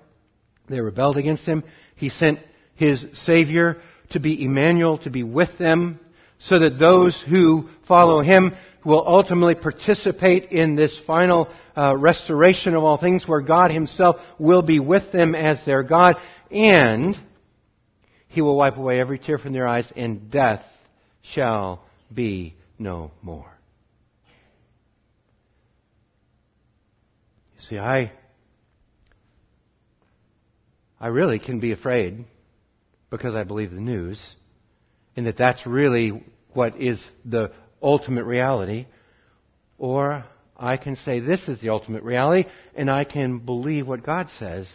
They 0.67 0.81
rebelled 0.81 1.17
against 1.17 1.45
him. 1.45 1.63
He 1.95 2.09
sent 2.09 2.39
his 2.75 3.05
Savior 3.13 3.77
to 4.11 4.19
be 4.19 4.43
Emmanuel, 4.43 4.97
to 4.99 5.09
be 5.09 5.23
with 5.23 5.49
them, 5.57 5.99
so 6.39 6.59
that 6.59 6.77
those 6.79 7.17
who 7.29 7.69
follow 7.87 8.21
him 8.21 8.53
will 8.85 9.03
ultimately 9.05 9.55
participate 9.55 10.51
in 10.51 10.75
this 10.75 10.97
final 11.05 11.49
uh, 11.75 11.95
restoration 11.95 12.73
of 12.73 12.83
all 12.83 12.97
things 12.97 13.27
where 13.27 13.41
God 13.41 13.71
himself 13.71 14.15
will 14.39 14.61
be 14.61 14.79
with 14.79 15.11
them 15.11 15.35
as 15.35 15.59
their 15.65 15.83
God 15.83 16.15
and 16.49 17.15
he 18.29 18.41
will 18.41 18.55
wipe 18.55 18.77
away 18.77 18.99
every 18.99 19.19
tear 19.19 19.37
from 19.37 19.51
their 19.51 19.67
eyes 19.67 19.91
and 19.95 20.31
death 20.31 20.63
shall 21.33 21.83
be 22.13 22.55
no 22.79 23.11
more. 23.21 23.51
You 27.55 27.56
see, 27.69 27.77
I, 27.77 28.11
I 30.99 31.07
really 31.07 31.39
can 31.39 31.59
be 31.59 31.71
afraid 31.71 32.25
because 33.09 33.35
I 33.35 33.43
believe 33.43 33.71
the 33.71 33.79
news 33.79 34.19
and 35.15 35.25
that 35.25 35.37
that's 35.37 35.65
really 35.65 36.23
what 36.53 36.79
is 36.79 37.03
the 37.25 37.51
ultimate 37.81 38.25
reality. 38.25 38.85
Or 39.77 40.25
I 40.55 40.77
can 40.77 40.95
say 40.97 41.19
this 41.19 41.41
is 41.47 41.61
the 41.61 41.69
ultimate 41.69 42.03
reality, 42.03 42.49
and 42.75 42.89
I 42.89 43.03
can 43.03 43.39
believe 43.39 43.87
what 43.87 44.03
God 44.03 44.27
says 44.39 44.67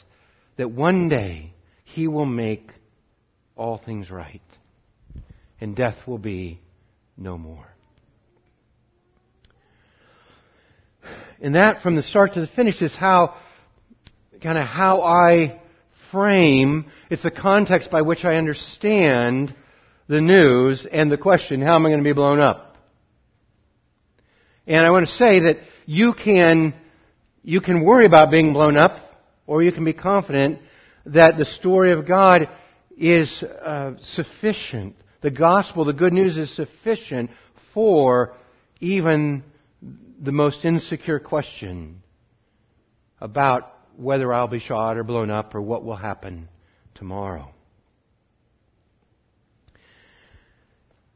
that 0.57 0.70
one 0.70 1.09
day 1.09 1.52
He 1.85 2.07
will 2.09 2.26
make 2.26 2.70
all 3.57 3.78
things 3.78 4.11
right, 4.11 4.42
and 5.61 5.74
death 5.74 5.96
will 6.07 6.18
be 6.18 6.61
no 7.16 7.37
more. 7.37 7.71
And 11.42 11.57
that, 11.57 11.83
from 11.83 11.96
the 11.96 12.05
start 12.05 12.35
to 12.35 12.40
the 12.40 12.46
finish, 12.46 12.81
is 12.81 12.94
how 12.94 13.35
kind 14.40 14.57
of 14.57 14.64
how 14.64 15.02
I 15.02 15.61
frame. 16.12 16.87
It's 17.11 17.24
the 17.24 17.33
context 17.33 17.90
by 17.90 18.02
which 18.02 18.24
I 18.24 18.37
understand 18.37 19.52
the 20.07 20.20
news 20.20 20.87
and 20.90 21.11
the 21.11 21.18
question, 21.18 21.61
how 21.61 21.74
am 21.74 21.85
I 21.85 21.88
going 21.88 21.98
to 21.98 22.09
be 22.09 22.12
blown 22.12 22.40
up? 22.40 22.76
And 24.68 24.87
I 24.87 24.90
want 24.90 25.09
to 25.09 25.12
say 25.14 25.40
that 25.40 25.57
you 25.85 26.14
can, 26.14 26.74
you 27.42 27.61
can 27.61 27.85
worry 27.85 28.07
about 28.07 28.31
being 28.31 28.52
blown 28.52 28.76
up, 28.76 28.98
or 29.46 29.64
you 29.64 29.72
can 29.72 29.85
be 29.85 29.92
confident 29.92 30.61
that 31.07 31.38
the 31.38 31.46
story 31.46 31.92
of 31.92 32.07
God 32.07 32.48
is 32.96 33.42
uh, 33.42 33.94
sufficient. 34.02 34.94
The 35.22 35.33
gospel, 35.33 35.85
the 35.85 35.92
good 35.92 36.12
news 36.12 36.37
is 36.37 36.55
sufficient 36.55 37.31
for 37.74 38.37
even 38.78 39.42
the 40.21 40.33
most 40.33 40.64
insecure 40.64 41.18
question 41.18 42.03
about 43.21 43.73
whether 43.97 44.33
I'll 44.33 44.49
be 44.49 44.61
shot 44.61 44.97
or 44.97 45.05
blown 45.05 45.31
up 45.31 45.55
or 45.55 45.61
what 45.61 45.85
will 45.85 45.97
happen 45.97 46.49
tomorrow. 46.95 47.53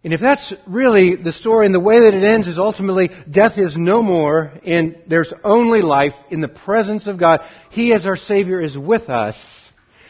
And 0.04 0.14
if 0.14 0.20
that's 0.20 0.54
really 0.68 1.16
the 1.16 1.32
story 1.32 1.66
and 1.66 1.74
the 1.74 1.80
way 1.80 1.98
that 1.98 2.14
it 2.14 2.22
ends 2.22 2.46
is 2.46 2.58
ultimately 2.58 3.10
death 3.28 3.54
is 3.56 3.74
no 3.76 4.02
more 4.02 4.52
and 4.64 4.96
there's 5.08 5.32
only 5.42 5.82
life 5.82 6.12
in 6.30 6.40
the 6.40 6.46
presence 6.46 7.08
of 7.08 7.18
God, 7.18 7.40
He 7.70 7.92
as 7.92 8.06
our 8.06 8.14
Savior 8.14 8.60
is 8.60 8.78
with 8.78 9.08
us 9.08 9.34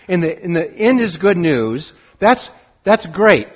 and 0.07 0.23
the, 0.23 0.43
and 0.43 0.55
the 0.55 0.71
end 0.71 1.01
is 1.01 1.17
good 1.17 1.39
news, 1.39 1.91
that's, 2.21 2.47
that's 2.85 3.07
great. 3.07 3.49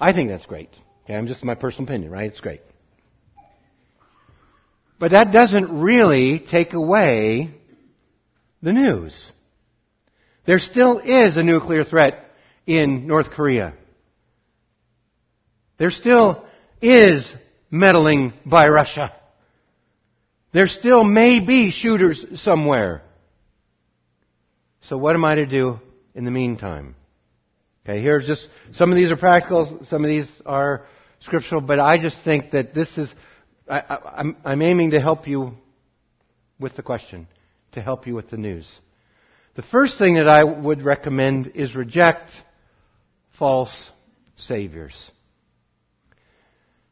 I 0.00 0.12
think 0.12 0.30
that's 0.30 0.46
great. 0.46 0.70
Okay, 1.04 1.16
I'm 1.16 1.26
just 1.26 1.42
my 1.42 1.56
personal 1.56 1.88
opinion, 1.88 2.12
right? 2.12 2.30
It's 2.30 2.40
great. 2.40 2.60
But 4.98 5.12
that 5.12 5.32
doesn't 5.32 5.80
really 5.80 6.44
take 6.50 6.72
away 6.72 7.54
the 8.62 8.72
news. 8.72 9.14
There 10.46 10.58
still 10.58 10.98
is 10.98 11.36
a 11.36 11.42
nuclear 11.42 11.84
threat 11.84 12.24
in 12.66 13.06
North 13.06 13.30
Korea. 13.30 13.74
There 15.78 15.90
still 15.90 16.44
is 16.82 17.30
meddling 17.70 18.32
by 18.44 18.68
Russia. 18.68 19.12
There 20.52 20.66
still 20.66 21.04
may 21.04 21.44
be 21.44 21.70
shooters 21.70 22.24
somewhere. 22.42 23.02
So 24.88 24.96
what 24.96 25.14
am 25.14 25.24
I 25.24 25.36
to 25.36 25.46
do 25.46 25.78
in 26.14 26.24
the 26.24 26.30
meantime? 26.30 26.96
Okay, 27.84 28.02
here's 28.02 28.26
just, 28.26 28.48
some 28.72 28.90
of 28.90 28.96
these 28.96 29.10
are 29.10 29.16
practical, 29.16 29.86
some 29.88 30.04
of 30.04 30.08
these 30.08 30.26
are 30.44 30.86
scriptural, 31.20 31.60
but 31.60 31.78
I 31.78 32.00
just 32.00 32.16
think 32.24 32.50
that 32.52 32.74
this 32.74 32.88
is, 32.96 33.08
I, 33.68 33.78
I, 33.78 33.98
I'm, 34.16 34.36
I'm 34.44 34.62
aiming 34.62 34.90
to 34.90 35.00
help 35.00 35.26
you 35.26 35.52
with 36.58 36.76
the 36.76 36.82
question, 36.82 37.28
to 37.72 37.80
help 37.80 38.06
you 38.06 38.14
with 38.14 38.30
the 38.30 38.36
news. 38.36 38.68
The 39.56 39.62
first 39.62 39.98
thing 39.98 40.14
that 40.14 40.28
I 40.28 40.44
would 40.44 40.82
recommend 40.82 41.52
is 41.54 41.74
reject 41.74 42.30
false 43.38 43.90
saviors. 44.36 44.94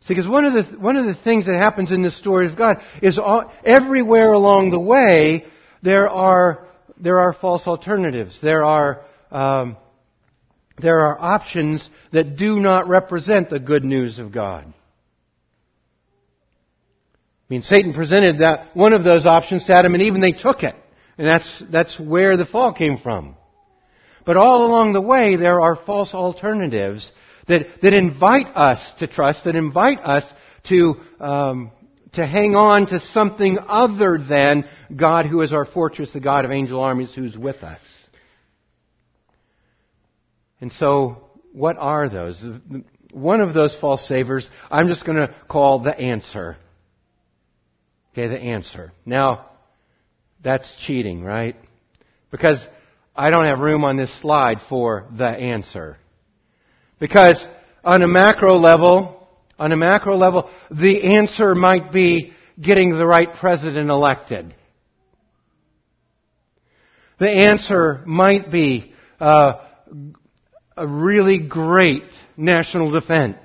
See, 0.03 0.15
because 0.15 0.29
one 0.29 0.45
of 0.45 0.53
the 0.53 0.79
one 0.79 0.97
of 0.97 1.05
the 1.05 1.17
things 1.25 1.47
that 1.47 1.57
happens 1.57 1.91
in 1.91 2.03
the 2.03 2.13
story 2.13 2.49
of 2.49 2.57
God 2.57 2.77
is 3.03 3.19
all, 3.19 3.53
everywhere 3.65 4.33
along 4.33 4.71
the 4.71 4.79
way 4.79 5.45
there 5.83 6.09
are 6.09 6.67
there 7.01 7.19
are 7.19 7.33
false 7.33 7.67
alternatives. 7.67 8.39
There 8.41 8.65
are 8.65 9.03
um, 9.33 9.77
there 10.81 11.01
are 11.01 11.21
options 11.21 11.89
that 12.13 12.37
do 12.37 12.57
not 12.57 12.89
represent 12.89 13.51
the 13.51 13.59
good 13.59 13.85
news 13.85 14.19
of 14.19 14.33
God. 14.33 14.73
I 17.49 17.55
mean, 17.55 17.63
Satan 17.63 17.95
presented 17.95 18.39
that 18.39 18.75
one 18.75 18.93
of 18.93 19.05
those 19.05 19.25
options 19.25 19.65
to 19.67 19.75
Adam 19.75 19.95
and 19.95 20.03
Eve, 20.03 20.15
and 20.15 20.23
they 20.23 20.33
took 20.33 20.65
it, 20.65 20.75
and 21.17 21.27
that's 21.27 21.65
that's 21.71 21.99
where 22.01 22.37
the 22.37 22.47
fall 22.47 22.73
came 22.73 22.99
from. 22.99 23.37
But 24.25 24.37
all 24.37 24.67
along 24.67 24.93
the 24.93 25.01
way, 25.01 25.37
there 25.37 25.61
are 25.61 25.79
false 25.87 26.13
alternatives 26.13 27.11
that, 27.47 27.61
that 27.83 27.93
invite 27.93 28.49
us 28.57 28.81
to 28.99 29.07
trust, 29.07 29.45
that 29.45 29.55
invite 29.55 30.01
us 30.01 30.25
to, 30.69 30.97
um, 31.21 31.71
to 32.15 32.27
hang 32.27 32.57
on 32.57 32.87
to 32.89 32.99
something 33.13 33.57
other 33.69 34.19
than 34.19 34.65
God 34.95 35.27
who 35.27 35.43
is 35.43 35.53
our 35.53 35.65
fortress, 35.65 36.13
the 36.13 36.21
God 36.21 36.45
of 36.45 36.51
angel 36.51 36.81
armies 36.81 37.15
who's 37.15 37.37
with 37.37 37.63
us. 37.63 37.81
And 40.61 40.73
so, 40.73 41.29
what 41.53 41.77
are 41.79 42.09
those? 42.09 42.45
One 43.13 43.41
of 43.41 43.55
those 43.55 43.77
false 43.81 44.07
savers, 44.09 44.49
I'm 44.71 44.89
just 44.89 45.07
going 45.07 45.19
to 45.19 45.33
call 45.49 45.81
the 45.85 45.97
answer. 45.97 46.57
Okay, 48.17 48.29
the 48.29 48.41
answer. 48.41 48.93
Now, 49.05 49.51
that's 50.43 50.73
cheating, 50.87 51.23
right? 51.23 51.55
Because 52.31 52.57
I 53.15 53.29
don't 53.29 53.45
have 53.45 53.59
room 53.59 53.85
on 53.85 53.99
this 53.99 54.11
slide 54.23 54.57
for 54.71 55.07
the 55.19 55.27
answer. 55.27 55.99
Because 56.99 57.37
on 57.85 58.01
a 58.01 58.09
macro 58.09 58.57
level, 58.57 59.29
on 59.59 59.71
a 59.71 59.77
macro 59.77 60.17
level, 60.17 60.49
the 60.71 61.15
answer 61.15 61.55
might 61.55 61.93
be 61.93 62.33
getting 62.59 62.97
the 62.97 63.07
right 63.07 63.35
president 63.35 63.91
elected. 63.91 64.55
The 67.19 67.29
answer 67.29 68.03
might 68.07 68.51
be 68.51 68.95
uh, 69.21 69.57
a 70.75 70.87
really 70.87 71.39
great 71.39 72.05
national 72.35 72.93
defense 72.93 73.37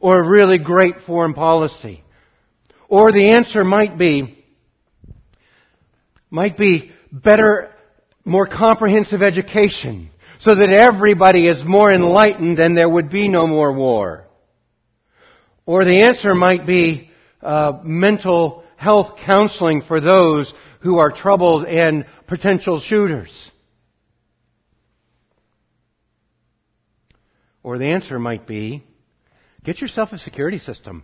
or 0.00 0.18
a 0.18 0.28
really 0.28 0.58
great 0.58 0.96
foreign 1.06 1.34
policy. 1.34 2.03
Or 2.94 3.10
the 3.10 3.30
answer 3.30 3.64
might 3.64 3.98
be 3.98 4.44
might 6.30 6.56
be 6.56 6.92
better, 7.10 7.72
more 8.24 8.46
comprehensive 8.46 9.20
education 9.20 10.12
so 10.38 10.54
that 10.54 10.68
everybody 10.68 11.48
is 11.48 11.64
more 11.64 11.92
enlightened 11.92 12.60
and 12.60 12.78
there 12.78 12.88
would 12.88 13.10
be 13.10 13.26
no 13.26 13.48
more 13.48 13.72
war. 13.72 14.28
Or 15.66 15.84
the 15.84 16.02
answer 16.02 16.36
might 16.36 16.68
be 16.68 17.10
uh, 17.42 17.80
mental 17.82 18.62
health 18.76 19.18
counseling 19.26 19.82
for 19.88 20.00
those 20.00 20.54
who 20.78 20.98
are 20.98 21.10
troubled 21.10 21.66
and 21.66 22.06
potential 22.28 22.78
shooters. 22.78 23.50
Or 27.64 27.76
the 27.76 27.86
answer 27.86 28.20
might 28.20 28.46
be 28.46 28.84
get 29.64 29.80
yourself 29.80 30.12
a 30.12 30.18
security 30.18 30.58
system. 30.58 31.02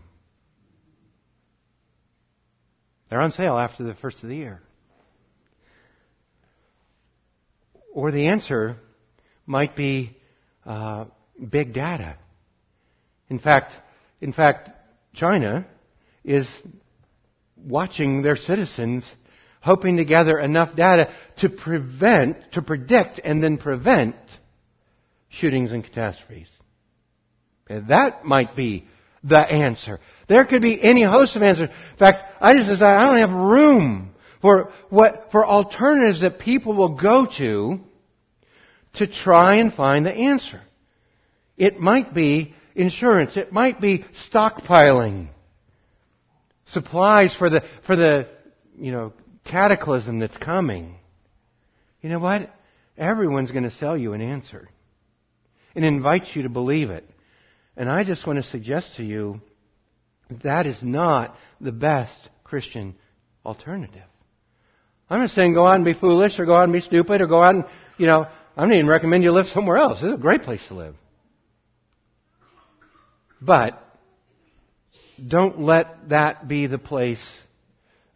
They're 3.11 3.21
on 3.21 3.33
sale 3.33 3.59
after 3.59 3.83
the 3.83 3.95
first 3.95 4.23
of 4.23 4.29
the 4.29 4.37
year. 4.37 4.63
or 7.93 8.11
the 8.11 8.29
answer 8.29 8.77
might 9.47 9.77
be 9.77 10.17
uh, 10.65 11.07
big 11.51 11.75
data. 11.75 12.17
In 13.29 13.39
fact, 13.39 13.73
in 14.21 14.33
fact, 14.33 14.71
China 15.15 15.67
is 16.25 16.47
watching 17.57 18.23
their 18.23 18.37
citizens, 18.37 19.11
hoping 19.61 19.97
to 19.97 20.05
gather 20.05 20.39
enough 20.39 20.75
data 20.77 21.13
to 21.39 21.49
prevent, 21.49 22.53
to 22.53 22.63
predict, 22.63 23.21
and 23.23 23.43
then 23.43 23.59
prevent 23.59 24.17
shootings 25.29 25.73
and 25.73 25.85
catastrophes. 25.85 26.49
And 27.69 27.89
That 27.89 28.25
might 28.25 28.57
be 28.57 28.87
the 29.23 29.39
answer. 29.39 30.01
There 30.29 30.45
could 30.45 30.63
be 30.63 30.83
any 30.83 31.03
host 31.03 31.37
of 31.37 31.43
answers. 31.43 31.69
In 31.69 31.99
fact, 31.99 32.23
I 32.41 32.55
just 32.55 32.69
decided 32.71 32.85
I 32.85 33.05
don't 33.07 33.29
have 33.29 33.37
room 33.37 34.15
for 34.41 34.73
what, 34.89 35.29
for 35.31 35.47
alternatives 35.47 36.23
that 36.23 36.39
people 36.39 36.75
will 36.75 36.97
go 36.97 37.27
to 37.39 37.81
to 38.95 39.07
try 39.07 39.57
and 39.57 39.73
find 39.73 40.05
the 40.07 40.13
answer. 40.13 40.63
It 41.57 41.79
might 41.79 42.15
be 42.15 42.55
insurance. 42.75 43.37
It 43.37 43.53
might 43.53 43.81
be 43.81 44.05
stockpiling 44.33 45.29
supplies 46.67 47.35
for 47.39 47.51
the, 47.51 47.63
for 47.87 47.97
the, 47.97 48.29
you 48.79 48.93
know, 48.93 49.13
cataclysm 49.45 50.19
that's 50.19 50.37
coming. 50.37 50.97
You 52.01 52.11
know 52.11 52.19
what? 52.19 52.51
Everyone's 52.97 53.51
going 53.51 53.65
to 53.65 53.77
sell 53.77 53.97
you 53.97 54.13
an 54.13 54.21
answer 54.21 54.69
and 55.75 55.85
invite 55.85 56.35
you 56.35 56.43
to 56.43 56.49
believe 56.49 56.91
it. 56.91 57.05
And 57.77 57.89
I 57.89 58.05
just 58.05 58.27
want 58.27 58.43
to 58.43 58.51
suggest 58.51 58.97
to 58.97 59.03
you 59.03 59.41
that 60.45 60.67
is 60.67 60.79
not 60.83 61.35
the 61.61 61.73
best 61.73 62.17
Christian 62.45 62.97
alternative. 63.45 64.03
I'm 65.09 65.21
not 65.21 65.31
saying 65.31 65.55
go 65.55 65.67
out 65.67 65.77
and 65.77 65.85
be 65.85 65.95
foolish 65.95 66.39
or 66.39 66.47
go 66.47 66.55
out 66.55 66.65
and 66.65 66.73
be 66.73 66.81
stupid 66.81 67.21
or 67.21 67.27
go 67.27 67.43
out 67.43 67.55
and, 67.55 67.65
you 67.99 68.07
know, 68.07 68.27
I 68.57 68.63
don't 68.63 68.73
even 68.73 68.89
recommend 68.89 69.25
you 69.25 69.33
live 69.33 69.47
somewhere 69.47 69.77
else. 69.77 69.99
It's 70.03 70.15
a 70.15 70.21
great 70.21 70.43
place 70.43 70.61
to 70.69 70.75
live. 70.75 70.95
But 73.41 73.83
don't 75.27 75.61
let 75.61 76.11
that 76.11 76.47
be 76.47 76.67
the 76.67 76.79
place 76.79 77.23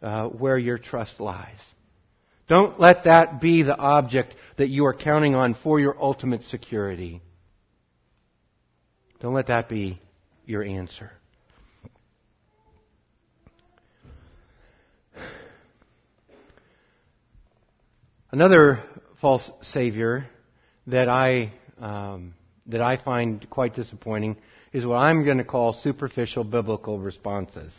uh, 0.02 0.26
where 0.26 0.58
your 0.58 0.78
trust 0.78 1.18
lies. 1.18 1.56
Don't 2.48 2.78
let 2.78 3.04
that 3.04 3.40
be 3.40 3.62
the 3.62 3.76
object 3.76 4.34
that 4.58 4.68
you 4.68 4.84
are 4.86 4.94
counting 4.94 5.34
on 5.34 5.56
for 5.62 5.80
your 5.80 5.96
ultimate 6.00 6.42
security. 6.50 7.22
Don't 9.24 9.32
let 9.32 9.46
that 9.46 9.70
be 9.70 9.98
your 10.44 10.62
answer. 10.62 11.10
Another 18.30 18.82
false 19.22 19.50
savior 19.62 20.26
that 20.88 21.08
I 21.08 21.54
um, 21.80 22.34
that 22.66 22.82
I 22.82 23.02
find 23.02 23.48
quite 23.48 23.74
disappointing 23.74 24.36
is 24.74 24.84
what 24.84 24.96
I'm 24.96 25.24
going 25.24 25.38
to 25.38 25.44
call 25.44 25.72
superficial 25.72 26.44
biblical 26.44 26.98
responses. 26.98 27.72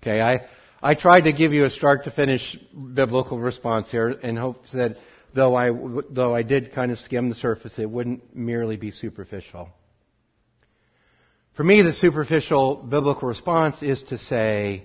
Okay, 0.00 0.20
I 0.20 0.42
I 0.80 0.94
tried 0.94 1.22
to 1.22 1.32
give 1.32 1.52
you 1.52 1.64
a 1.64 1.70
start 1.70 2.04
to 2.04 2.12
finish 2.12 2.56
biblical 2.94 3.40
response 3.40 3.90
here 3.90 4.10
in 4.10 4.36
hopes 4.36 4.70
that 4.74 4.94
though 5.34 5.56
I 5.56 5.72
though 6.08 6.36
I 6.36 6.44
did 6.44 6.72
kind 6.72 6.92
of 6.92 7.00
skim 7.00 7.30
the 7.30 7.34
surface, 7.34 7.74
it 7.80 7.90
wouldn't 7.90 8.36
merely 8.36 8.76
be 8.76 8.92
superficial. 8.92 9.70
For 11.54 11.64
me, 11.64 11.82
the 11.82 11.92
superficial 11.92 12.76
biblical 12.76 13.28
response 13.28 13.82
is 13.82 14.02
to 14.04 14.18
say, 14.18 14.84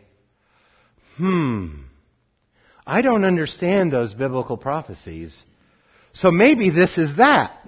"Hmm, 1.17 1.85
I 2.85 3.01
don't 3.01 3.25
understand 3.25 3.91
those 3.91 4.13
biblical 4.13 4.57
prophecies. 4.57 5.35
So 6.13 6.29
maybe 6.31 6.69
this 6.69 6.97
is 6.97 7.17
that. 7.17 7.67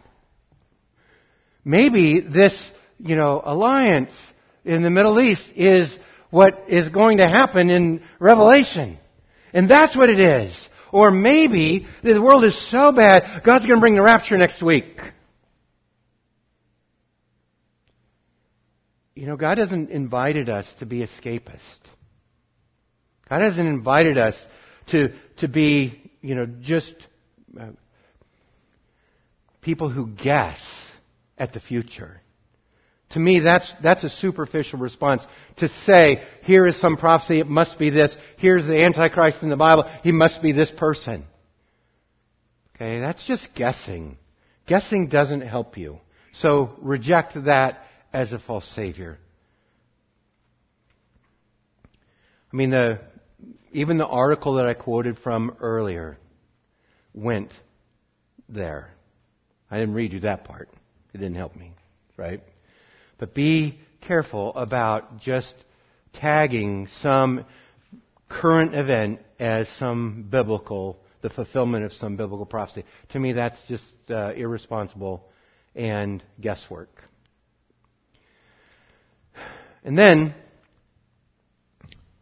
Maybe 1.65 2.21
this, 2.21 2.53
you 2.99 3.15
know, 3.15 3.41
alliance 3.43 4.11
in 4.63 4.83
the 4.83 4.89
Middle 4.89 5.19
East 5.19 5.43
is 5.55 5.93
what 6.29 6.65
is 6.67 6.89
going 6.89 7.17
to 7.17 7.27
happen 7.27 7.69
in 7.69 8.01
Revelation. 8.19 8.99
And 9.53 9.69
that's 9.69 9.95
what 9.95 10.09
it 10.09 10.19
is. 10.19 10.55
Or 10.91 11.11
maybe 11.11 11.87
the 12.03 12.21
world 12.21 12.45
is 12.45 12.69
so 12.69 12.91
bad, 12.91 13.43
God's 13.43 13.65
going 13.65 13.77
to 13.77 13.81
bring 13.81 13.95
the 13.95 14.01
rapture 14.01 14.37
next 14.37 14.61
week. 14.61 14.99
You 19.17 19.25
know, 19.25 19.35
God 19.35 19.57
hasn't 19.57 19.89
invited 19.89 20.47
us 20.47 20.67
to 20.77 20.85
be 20.85 20.99
escapist. 20.99 21.57
God 23.27 23.41
hasn't 23.41 23.67
invited 23.67 24.15
us 24.15 24.35
to, 24.91 25.09
to 25.39 25.47
be, 25.47 26.11
you 26.21 26.35
know, 26.35 26.45
just 26.61 26.93
uh, 27.59 27.69
people 29.59 29.89
who 29.89 30.05
guess 30.05 30.59
at 31.35 31.51
the 31.51 31.59
future. 31.59 32.21
To 33.11 33.19
me, 33.19 33.39
that's, 33.39 33.71
that's 33.81 34.03
a 34.03 34.09
superficial 34.11 34.77
response. 34.77 35.23
To 35.57 35.69
say, 35.87 36.21
here 36.43 36.67
is 36.67 36.79
some 36.79 36.95
prophecy, 36.95 37.39
it 37.39 37.47
must 37.47 37.79
be 37.79 37.89
this. 37.89 38.15
Here's 38.37 38.67
the 38.67 38.83
Antichrist 38.83 39.37
in 39.41 39.49
the 39.49 39.55
Bible, 39.55 39.85
he 40.03 40.11
must 40.11 40.43
be 40.43 40.51
this 40.51 40.71
person. 40.77 41.25
Okay, 42.75 42.99
that's 42.99 43.25
just 43.25 43.47
guessing. 43.55 44.19
Guessing 44.67 45.07
doesn't 45.07 45.41
help 45.41 45.75
you. 45.75 45.97
So 46.33 46.75
reject 46.83 47.33
that 47.45 47.81
as 48.13 48.31
a 48.31 48.39
false 48.39 48.65
savior. 48.75 49.17
I 52.51 52.55
mean, 52.55 52.69
the, 52.69 52.99
even 53.71 53.97
the 53.97 54.07
article 54.07 54.55
that 54.55 54.65
I 54.65 54.73
quoted 54.73 55.17
from 55.23 55.55
earlier 55.59 56.17
went 57.13 57.51
there. 58.47 58.91
I 59.69 59.79
didn't 59.79 59.95
read 59.95 60.13
you 60.13 60.21
that 60.21 60.45
part. 60.45 60.69
It 61.13 61.17
didn't 61.17 61.35
help 61.35 61.55
me, 61.55 61.73
right? 62.15 62.41
But 63.17 63.33
be 63.33 63.79
careful 64.01 64.55
about 64.55 65.19
just 65.19 65.53
tagging 66.13 66.87
some 67.01 67.45
current 68.29 68.75
event 68.75 69.19
as 69.39 69.67
some 69.77 70.27
biblical, 70.29 70.97
the 71.21 71.29
fulfillment 71.29 71.85
of 71.85 71.93
some 71.93 72.15
biblical 72.15 72.45
prophecy. 72.45 72.85
To 73.09 73.19
me, 73.19 73.33
that's 73.33 73.57
just 73.67 73.83
uh, 74.09 74.33
irresponsible 74.33 75.25
and 75.75 76.23
guesswork. 76.39 76.89
And 79.87 79.97
then, 79.97 80.35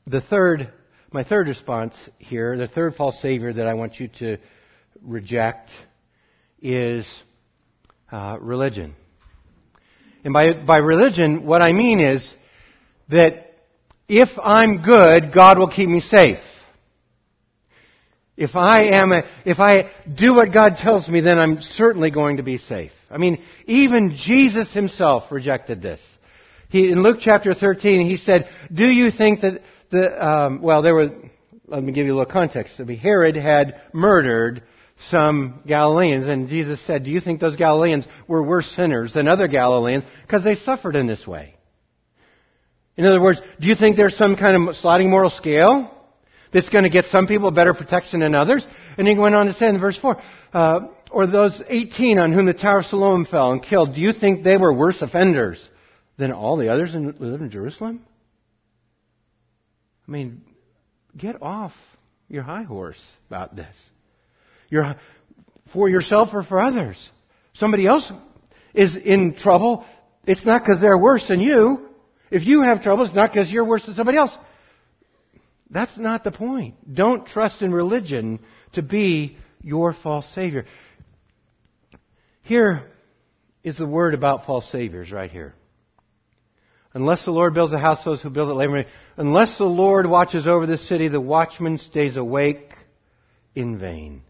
the 0.05 0.21
third 0.21 0.71
my 1.11 1.23
third 1.23 1.47
response 1.47 1.95
here, 2.19 2.55
the 2.55 2.67
third 2.67 2.93
false 2.93 3.19
savior 3.21 3.51
that 3.53 3.65
I 3.65 3.73
want 3.73 3.99
you 3.99 4.07
to 4.19 4.37
reject 5.01 5.69
is 6.61 7.07
uh, 8.11 8.37
religion. 8.39 8.95
And 10.23 10.31
by, 10.31 10.53
by 10.53 10.77
religion, 10.77 11.45
what 11.45 11.63
I 11.63 11.73
mean 11.73 11.99
is 11.99 12.33
that 13.09 13.53
if 14.07 14.29
I'm 14.43 14.83
good, 14.83 15.33
God 15.33 15.57
will 15.57 15.71
keep 15.71 15.89
me 15.89 16.01
safe. 16.01 16.37
If 18.37 18.55
I 18.55 18.89
am 18.93 19.11
a, 19.11 19.23
if 19.45 19.59
I 19.59 19.89
do 20.13 20.35
what 20.35 20.53
God 20.53 20.73
tells 20.77 21.07
me, 21.07 21.21
then 21.21 21.39
I'm 21.39 21.61
certainly 21.61 22.11
going 22.11 22.37
to 22.37 22.43
be 22.43 22.57
safe. 22.57 22.91
I 23.09 23.17
mean, 23.17 23.41
even 23.65 24.17
Jesus 24.23 24.71
himself 24.71 25.31
rejected 25.31 25.81
this. 25.81 26.01
He, 26.69 26.91
in 26.91 27.03
Luke 27.03 27.17
chapter 27.21 27.53
13, 27.53 28.09
he 28.09 28.17
said, 28.17 28.47
do 28.73 28.85
you 28.85 29.11
think 29.11 29.41
that 29.41 29.61
the, 29.91 30.27
um, 30.27 30.61
well, 30.61 30.81
there 30.81 30.93
were, 30.93 31.09
let 31.67 31.83
me 31.83 31.91
give 31.91 32.05
you 32.05 32.13
a 32.13 32.17
little 32.17 32.31
context. 32.31 32.77
Herod 32.77 33.35
had 33.35 33.81
murdered 33.93 34.63
some 35.09 35.61
Galileans, 35.67 36.27
and 36.27 36.47
Jesus 36.47 36.79
said, 36.85 37.03
Do 37.03 37.11
you 37.11 37.19
think 37.19 37.39
those 37.39 37.55
Galileans 37.55 38.05
were 38.27 38.43
worse 38.43 38.67
sinners 38.75 39.13
than 39.13 39.27
other 39.27 39.47
Galileans? 39.47 40.03
Because 40.21 40.43
they 40.43 40.55
suffered 40.55 40.95
in 40.95 41.07
this 41.07 41.25
way. 41.27 41.55
In 42.97 43.05
other 43.05 43.21
words, 43.21 43.41
do 43.59 43.67
you 43.67 43.75
think 43.75 43.97
there's 43.97 44.17
some 44.17 44.37
kind 44.37 44.69
of 44.69 44.75
sliding 44.77 45.09
moral 45.09 45.29
scale 45.29 45.91
that's 46.53 46.69
going 46.69 46.85
to 46.85 46.89
get 46.89 47.05
some 47.05 47.27
people 47.27 47.51
better 47.51 47.73
protection 47.73 48.21
than 48.21 48.33
others? 48.33 48.65
And 48.97 49.05
he 49.05 49.17
went 49.17 49.35
on 49.35 49.47
to 49.47 49.53
say 49.53 49.67
in 49.67 49.79
verse 49.81 49.97
4, 50.01 50.21
uh, 50.53 50.79
or 51.11 51.27
those 51.27 51.61
18 51.67 52.19
on 52.19 52.31
whom 52.31 52.45
the 52.45 52.53
Tower 52.53 52.79
of 52.79 52.85
Siloam 52.85 53.25
fell 53.25 53.51
and 53.51 53.61
killed, 53.61 53.95
do 53.95 53.99
you 53.99 54.13
think 54.13 54.43
they 54.43 54.55
were 54.55 54.73
worse 54.73 55.01
offenders 55.01 55.59
than 56.17 56.31
all 56.31 56.57
the 56.57 56.69
others 56.69 56.93
who 56.93 57.13
live 57.19 57.41
in 57.41 57.49
Jerusalem? 57.49 58.05
I 60.07 60.11
mean, 60.11 60.41
get 61.17 61.41
off 61.41 61.73
your 62.27 62.43
high 62.43 62.63
horse 62.63 63.01
about 63.27 63.55
this. 63.55 63.75
You're 64.69 64.95
for 65.73 65.89
yourself 65.89 66.29
or 66.33 66.43
for 66.43 66.59
others. 66.59 66.97
Somebody 67.55 67.87
else 67.87 68.11
is 68.73 68.95
in 68.95 69.35
trouble. 69.35 69.85
It's 70.25 70.45
not 70.45 70.63
because 70.63 70.81
they're 70.81 70.97
worse 70.97 71.27
than 71.27 71.39
you. 71.39 71.87
If 72.31 72.45
you 72.45 72.61
have 72.63 72.81
trouble, 72.81 73.05
it's 73.05 73.15
not 73.15 73.31
because 73.31 73.51
you're 73.51 73.65
worse 73.65 73.85
than 73.85 73.95
somebody 73.95 74.17
else. 74.17 74.31
That's 75.69 75.97
not 75.97 76.23
the 76.23 76.31
point. 76.31 76.93
Don't 76.93 77.25
trust 77.27 77.61
in 77.61 77.71
religion 77.71 78.39
to 78.73 78.81
be 78.81 79.37
your 79.61 79.93
false 79.93 80.27
savior. 80.33 80.65
Here 82.43 82.83
is 83.63 83.77
the 83.77 83.87
word 83.87 84.13
about 84.13 84.45
false 84.45 84.71
saviors 84.71 85.11
right 85.11 85.31
here. 85.31 85.55
Unless 86.95 87.25
the 87.25 87.31
Lord 87.31 87.53
builds 87.53 87.73
a 87.73 87.77
house, 87.77 88.01
those 88.05 88.21
who 88.21 88.29
build 88.29 88.49
it 88.49 88.53
labor. 88.53 88.85
Unless 89.17 89.57
the 89.57 89.65
Lord 89.65 90.09
watches 90.09 90.47
over 90.47 90.65
the 90.65 90.77
city, 90.77 91.09
the 91.09 91.19
watchman 91.19 91.77
stays 91.77 92.15
awake 92.15 92.73
in 93.53 93.77
vain. 93.77 94.21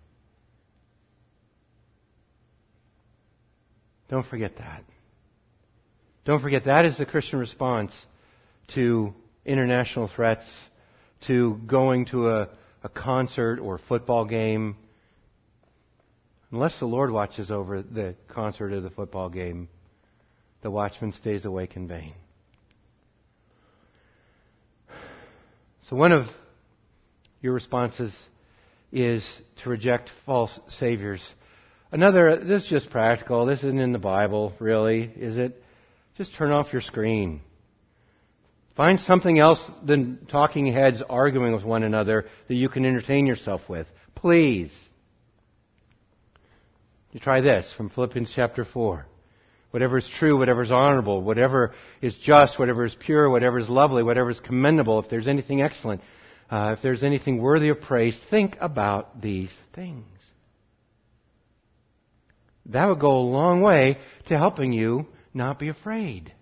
Don't 4.09 4.25
forget 4.25 4.57
that. 4.57 4.83
Don't 6.25 6.41
forget 6.41 6.65
that 6.65 6.85
is 6.85 6.97
the 6.97 7.05
Christian 7.05 7.37
response 7.37 7.91
to 8.73 9.13
international 9.45 10.09
threats, 10.15 10.45
to 11.27 11.61
going 11.67 12.07
to 12.07 12.29
a, 12.29 12.49
a 12.83 12.89
concert 12.89 13.59
or 13.59 13.79
football 13.87 14.25
game. 14.25 14.75
Unless 16.49 16.79
the 16.79 16.85
Lord 16.85 17.11
watches 17.11 17.51
over 17.51 17.83
the 17.83 18.15
concert 18.27 18.73
or 18.73 18.81
the 18.81 18.89
football 18.89 19.29
game, 19.29 19.69
the 20.63 20.71
watchman 20.71 21.13
stays 21.13 21.45
awake 21.45 21.75
in 21.75 21.87
vain. 21.87 22.15
So 25.89 25.95
one 25.95 26.11
of 26.11 26.25
your 27.41 27.53
responses 27.53 28.13
is 28.91 29.23
to 29.61 29.69
reject 29.69 30.09
false 30.25 30.59
saviors. 30.67 31.21
Another, 31.91 32.43
this 32.43 32.63
is 32.63 32.69
just 32.69 32.89
practical. 32.89 33.45
This 33.45 33.59
isn't 33.59 33.79
in 33.79 33.91
the 33.91 33.99
Bible, 33.99 34.53
really, 34.59 35.03
is 35.03 35.37
it? 35.37 35.61
Just 36.17 36.35
turn 36.35 36.51
off 36.51 36.73
your 36.73 36.81
screen. 36.81 37.41
Find 38.75 38.99
something 39.01 39.39
else 39.39 39.63
than 39.85 40.25
talking 40.29 40.73
heads 40.73 41.03
arguing 41.07 41.53
with 41.53 41.63
one 41.63 41.83
another 41.83 42.25
that 42.47 42.55
you 42.55 42.67
can 42.67 42.83
entertain 42.83 43.27
yourself 43.27 43.61
with. 43.69 43.85
Please. 44.15 44.71
You 47.11 47.19
try 47.19 47.41
this 47.41 47.71
from 47.77 47.91
Philippians 47.91 48.31
chapter 48.35 48.65
4. 48.65 49.05
Whatever 49.75 49.97
is 49.97 50.09
true, 50.19 50.39
whatever 50.39 50.63
is 50.63 50.71
honorable, 50.71 51.21
whatever 51.21 51.73
is 52.01 52.15
just, 52.23 52.57
whatever 52.57 52.85
is 52.85 52.95
pure, 52.97 53.29
whatever 53.29 53.59
is 53.59 53.67
lovely, 53.67 54.03
whatever 54.03 54.29
is 54.29 54.39
commendable, 54.39 55.01
if 55.01 55.09
there's 55.09 55.27
anything 55.27 55.61
excellent, 55.61 55.99
uh, 56.49 56.75
if 56.77 56.81
there's 56.81 57.03
anything 57.03 57.41
worthy 57.41 57.67
of 57.67 57.81
praise, 57.81 58.17
think 58.29 58.55
about 58.61 59.21
these 59.21 59.51
things. 59.75 60.05
That 62.67 62.85
would 62.85 63.01
go 63.01 63.17
a 63.17 63.19
long 63.19 63.63
way 63.63 63.97
to 64.27 64.37
helping 64.37 64.71
you 64.71 65.07
not 65.33 65.59
be 65.59 65.67
afraid. 65.67 66.33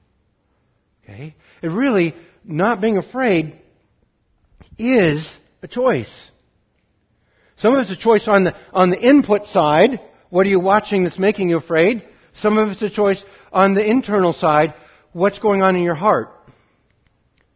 Okay? 1.04 1.36
It 1.64 1.70
really, 1.70 2.14
not 2.44 2.82
being 2.82 3.00
afraid 3.00 3.60
is 4.78 5.28
a 5.64 5.68
choice. 5.68 6.14
Some 7.58 7.74
of 7.74 7.80
it's 7.80 7.90
a 7.90 7.96
choice 7.96 8.28
on 8.28 8.44
the, 8.44 8.56
on 8.72 8.92
the 8.92 9.00
input 9.02 9.48
side. 9.48 10.00
What 10.30 10.46
are 10.46 10.52
you 10.52 10.60
watching 10.60 11.04
that's 11.04 11.18
making 11.18 11.50
you 11.50 11.58
afraid? 11.58 12.04
Some 12.36 12.58
of 12.58 12.70
it's 12.70 12.82
a 12.82 12.90
choice 12.90 13.24
on 13.52 13.74
the 13.74 13.88
internal 13.88 14.34
side. 14.34 14.74
What's 15.12 15.40
going 15.40 15.62
on 15.62 15.76
in 15.76 15.84
your 15.84 15.96
heart? 15.96 16.30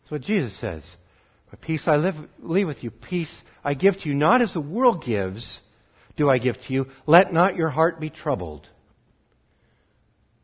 That's 0.01 0.11
what 0.11 0.21
Jesus 0.21 0.59
says. 0.59 0.83
My 1.51 1.57
peace 1.61 1.83
I 1.87 1.95
live, 1.95 2.15
leave 2.39 2.67
with 2.67 2.83
you. 2.83 2.91
Peace 2.91 3.33
I 3.63 3.73
give 3.73 3.95
to 3.95 4.09
you. 4.09 4.15
Not 4.15 4.41
as 4.41 4.53
the 4.53 4.61
world 4.61 5.03
gives, 5.03 5.59
do 6.15 6.29
I 6.29 6.37
give 6.37 6.55
to 6.67 6.73
you. 6.73 6.87
Let 7.05 7.33
not 7.33 7.55
your 7.55 7.69
heart 7.69 7.99
be 7.99 8.09
troubled. 8.09 8.67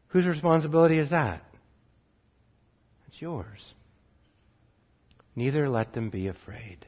Whose 0.09 0.27
responsibility 0.27 0.97
is 0.97 1.09
that? 1.09 1.43
It's 3.07 3.21
yours. 3.21 3.73
Neither 5.35 5.67
let 5.67 5.93
them 5.93 6.09
be 6.09 6.27
afraid. 6.27 6.85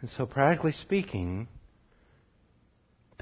And 0.00 0.10
so, 0.10 0.26
practically 0.26 0.72
speaking, 0.72 1.48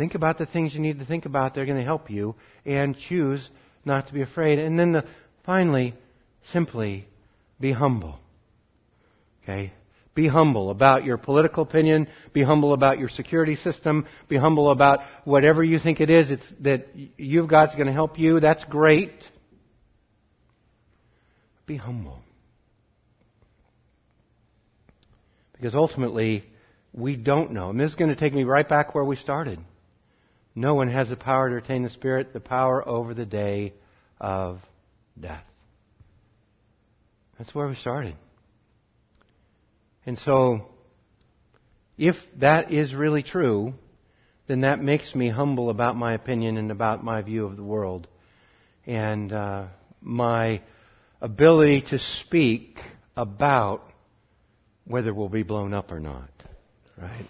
think 0.01 0.15
about 0.15 0.39
the 0.39 0.47
things 0.47 0.73
you 0.75 0.81
need 0.81 0.99
to 0.99 1.05
think 1.05 1.27
about. 1.27 1.55
They're 1.55 1.67
going 1.67 1.77
to 1.77 1.85
help 1.85 2.11
you, 2.11 2.35
and 2.65 2.97
choose 2.97 3.47
not 3.85 4.07
to 4.09 4.15
be 4.15 4.23
afraid. 4.23 4.59
And 4.59 4.79
then, 4.79 4.93
the, 4.93 5.05
finally, 5.45 5.95
simply 6.53 7.07
be 7.61 7.71
humble. 7.71 8.19
Okay? 9.43 9.75
Be 10.15 10.27
humble 10.27 10.71
about 10.71 11.05
your 11.05 11.19
political 11.19 11.63
opinion. 11.63 12.09
Be 12.33 12.43
humble 12.43 12.73
about 12.73 12.99
your 12.99 13.11
security 13.11 13.57
system. 13.57 14.07
Be 14.27 14.39
humble 14.39 14.71
about 14.71 15.01
whatever 15.25 15.63
you 15.63 15.79
think 15.79 16.01
it 16.01 16.09
is 16.09 16.31
it's, 16.31 16.43
that 16.61 16.89
you've 17.19 17.49
got 17.49 17.69
is 17.69 17.75
going 17.75 17.87
to 17.87 17.93
help 17.93 18.19
you. 18.19 18.41
That's 18.41 18.65
great. 18.65 19.13
Be 21.67 21.77
humble. 21.77 22.21
Because 25.53 25.75
ultimately, 25.75 26.45
we 26.95 27.17
don't 27.17 27.53
know. 27.53 27.69
And 27.69 27.79
this 27.79 27.91
is 27.91 27.97
going 27.97 28.09
to 28.09 28.17
take 28.17 28.33
me 28.33 28.45
right 28.45 28.67
back 28.67 28.95
where 28.95 29.05
we 29.05 29.17
started. 29.17 29.59
No 30.61 30.75
one 30.75 30.91
has 30.91 31.09
the 31.09 31.17
power 31.17 31.49
to 31.49 31.55
retain 31.55 31.85
the 31.85 31.89
Spirit, 31.89 32.35
the 32.35 32.41
power 32.41 32.87
over 32.87 33.15
the 33.15 33.25
day 33.25 33.73
of 34.21 34.61
death. 35.19 35.43
That's 37.39 37.55
where 37.55 37.67
we 37.67 37.77
started. 37.77 38.15
And 40.05 40.19
so, 40.19 40.67
if 41.97 42.15
that 42.41 42.71
is 42.71 42.93
really 42.93 43.23
true, 43.23 43.73
then 44.49 44.61
that 44.61 44.83
makes 44.83 45.15
me 45.15 45.31
humble 45.31 45.71
about 45.71 45.97
my 45.97 46.13
opinion 46.13 46.59
and 46.59 46.71
about 46.71 47.03
my 47.03 47.23
view 47.23 47.47
of 47.47 47.57
the 47.57 47.65
world. 47.65 48.07
And 48.87 49.33
uh, 49.33 49.69
my 50.03 50.61
ability 51.23 51.87
to 51.89 51.99
speak 52.27 52.77
about 53.17 53.83
whether 54.85 55.15
we'll 55.15 55.31
be 55.31 55.43
blown 55.43 55.73
up 55.73 55.91
or 55.91 56.01
not. 56.01 56.29
Right? 56.99 57.27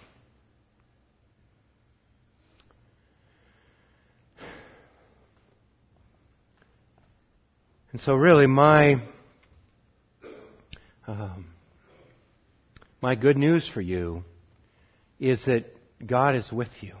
And 7.91 7.99
so, 7.99 8.15
really, 8.15 8.47
my 8.47 9.01
um, 11.07 11.47
my 13.01 13.15
good 13.15 13.35
news 13.35 13.69
for 13.73 13.81
you 13.81 14.23
is 15.19 15.43
that 15.45 15.65
God 16.05 16.35
is 16.35 16.49
with 16.51 16.69
you. 16.79 16.93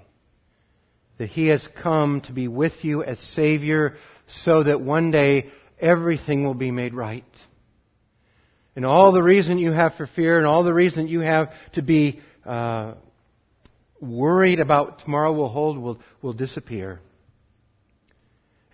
That 1.17 1.29
He 1.29 1.47
has 1.47 1.65
come 1.81 2.21
to 2.21 2.33
be 2.33 2.49
with 2.49 2.73
you 2.81 3.03
as 3.03 3.19
Savior 3.35 3.95
so 4.43 4.63
that 4.63 4.81
one 4.81 5.11
day 5.11 5.49
everything 5.79 6.43
will 6.43 6.55
be 6.55 6.71
made 6.71 6.93
right. 6.93 7.23
And 8.75 8.85
all 8.85 9.13
the 9.13 9.23
reason 9.23 9.59
you 9.59 9.71
have 9.71 9.93
for 9.95 10.07
fear 10.07 10.39
and 10.39 10.47
all 10.47 10.63
the 10.63 10.73
reason 10.73 11.07
you 11.07 11.21
have 11.21 11.51
to 11.73 11.81
be 11.81 12.19
uh, 12.45 12.95
worried 14.01 14.59
about 14.59 14.99
tomorrow 15.03 15.31
will 15.31 15.49
hold 15.49 15.77
will, 15.77 15.99
will 16.21 16.33
disappear. 16.33 16.99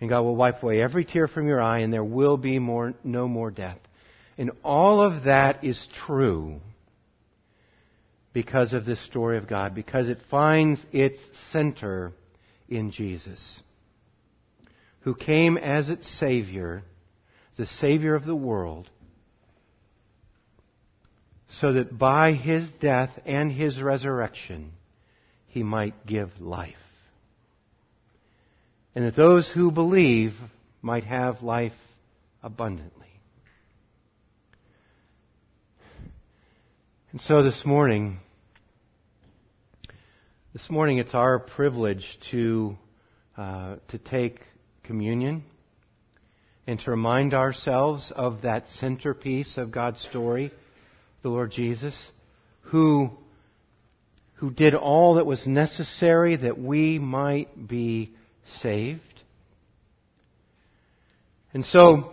And 0.00 0.08
God 0.08 0.22
will 0.22 0.36
wipe 0.36 0.62
away 0.62 0.80
every 0.80 1.04
tear 1.04 1.26
from 1.26 1.48
your 1.48 1.60
eye 1.60 1.80
and 1.80 1.92
there 1.92 2.04
will 2.04 2.36
be 2.36 2.58
more, 2.58 2.94
no 3.02 3.26
more 3.26 3.50
death. 3.50 3.78
And 4.36 4.52
all 4.62 5.00
of 5.00 5.24
that 5.24 5.64
is 5.64 5.88
true 6.06 6.60
because 8.32 8.72
of 8.72 8.84
this 8.84 9.04
story 9.06 9.36
of 9.36 9.48
God, 9.48 9.74
because 9.74 10.08
it 10.08 10.18
finds 10.30 10.80
its 10.92 11.18
center 11.50 12.12
in 12.68 12.92
Jesus, 12.92 13.60
who 15.00 15.14
came 15.14 15.56
as 15.56 15.88
its 15.88 16.08
Savior, 16.20 16.84
the 17.56 17.66
Savior 17.66 18.14
of 18.14 18.24
the 18.24 18.36
world, 18.36 18.88
so 21.48 21.72
that 21.72 21.98
by 21.98 22.34
His 22.34 22.68
death 22.80 23.10
and 23.26 23.50
His 23.50 23.82
resurrection, 23.82 24.70
He 25.48 25.64
might 25.64 26.06
give 26.06 26.30
life. 26.38 26.76
And 28.94 29.04
that 29.04 29.16
those 29.16 29.50
who 29.54 29.70
believe 29.70 30.32
might 30.82 31.04
have 31.04 31.42
life 31.42 31.72
abundantly. 32.42 33.06
And 37.12 37.20
so 37.20 37.42
this 37.42 37.62
morning, 37.64 38.20
this 40.52 40.68
morning, 40.70 40.98
it's 40.98 41.14
our 41.14 41.38
privilege 41.38 42.04
to, 42.30 42.76
uh, 43.36 43.76
to 43.88 43.98
take 43.98 44.40
communion 44.82 45.44
and 46.66 46.78
to 46.80 46.90
remind 46.90 47.32
ourselves 47.32 48.12
of 48.14 48.42
that 48.42 48.68
centerpiece 48.68 49.56
of 49.56 49.70
God's 49.70 50.00
story, 50.10 50.52
the 51.22 51.30
Lord 51.30 51.50
Jesus, 51.50 51.96
who, 52.60 53.10
who 54.34 54.50
did 54.50 54.74
all 54.74 55.14
that 55.14 55.24
was 55.24 55.46
necessary 55.46 56.36
that 56.36 56.58
we 56.58 56.98
might 56.98 57.68
be 57.68 58.12
saved. 58.60 59.02
And 61.54 61.64
so, 61.64 62.12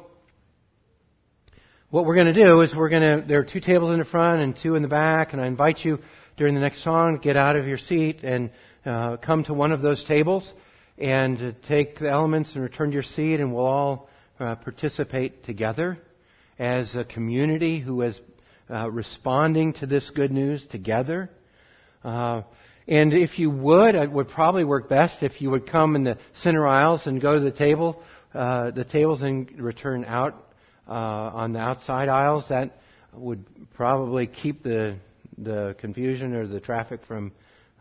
what 1.90 2.06
we're 2.06 2.16
going 2.16 2.34
to 2.34 2.34
do 2.34 2.62
is 2.62 2.74
we're 2.76 2.90
going 2.90 3.22
to, 3.22 3.28
there 3.28 3.40
are 3.40 3.46
two 3.46 3.60
tables 3.60 3.92
in 3.92 4.00
the 4.00 4.06
front 4.06 4.42
and 4.42 4.58
two 4.62 4.76
in 4.76 4.82
the 4.82 4.88
back, 4.88 5.34
and 5.34 5.42
I 5.42 5.48
invite 5.48 5.80
you 5.80 6.00
during 6.38 6.56
the 6.56 6.62
next 6.62 6.84
song, 6.84 7.18
to 7.18 7.22
get 7.22 7.38
out 7.38 7.56
of 7.56 7.68
your 7.68 7.78
seat 7.78 8.24
and 8.24 8.52
uh, 8.86 9.18
come 9.18 9.44
to 9.46 9.54
one 9.54 9.72
of 9.72 9.82
those 9.82 10.04
tables 10.06 10.54
and 10.98 11.42
uh, 11.42 11.52
take 11.68 12.00
the 12.00 12.10
elements 12.10 12.54
and 12.54 12.64
return 12.64 12.90
to 12.90 12.94
your 12.94 13.04
seat, 13.04 13.40
and 13.40 13.54
we'll 13.54 13.66
all 13.66 14.10
uh, 14.40 14.56
participate 14.56 15.44
together 15.44 15.98
as 16.60 16.96
a 16.96 17.04
community 17.04 17.80
who 17.80 18.02
is 18.02 18.20
uh, 18.70 18.90
responding 18.90 19.74
to 19.74 19.86
this 19.86 20.10
good 20.16 20.32
news 20.32 20.66
together. 20.72 21.30
Uh, 22.88 22.92
and 22.92 23.14
if 23.14 23.40
you 23.40 23.50
would, 23.50 23.96
it 23.96 24.12
would 24.12 24.30
probably 24.30 24.64
work 24.64 24.90
best 24.90 25.24
if 25.24 25.42
you 25.42 25.50
would 25.52 25.70
come 25.70 25.96
in 25.96 26.04
the 26.04 26.18
center 26.42 26.66
aisles 26.68 27.06
and 27.06 27.22
go 27.22 27.36
to 27.36 27.40
the 27.40 27.52
table, 27.52 28.02
uh, 28.34 28.72
the 28.72 28.86
tables, 28.86 29.22
and 29.22 29.52
return 29.60 30.06
out 30.06 30.42
on 30.88 31.54
the 31.54 31.60
outside 31.60 32.10
aisles. 32.10 32.46
That 32.50 32.78
would 33.14 33.46
probably 33.74 34.28
keep 34.28 34.64
the 34.64 34.98
the 35.38 35.76
confusion 35.80 36.34
or 36.34 36.48
the 36.48 36.60
traffic 36.60 37.02
from 37.08 37.32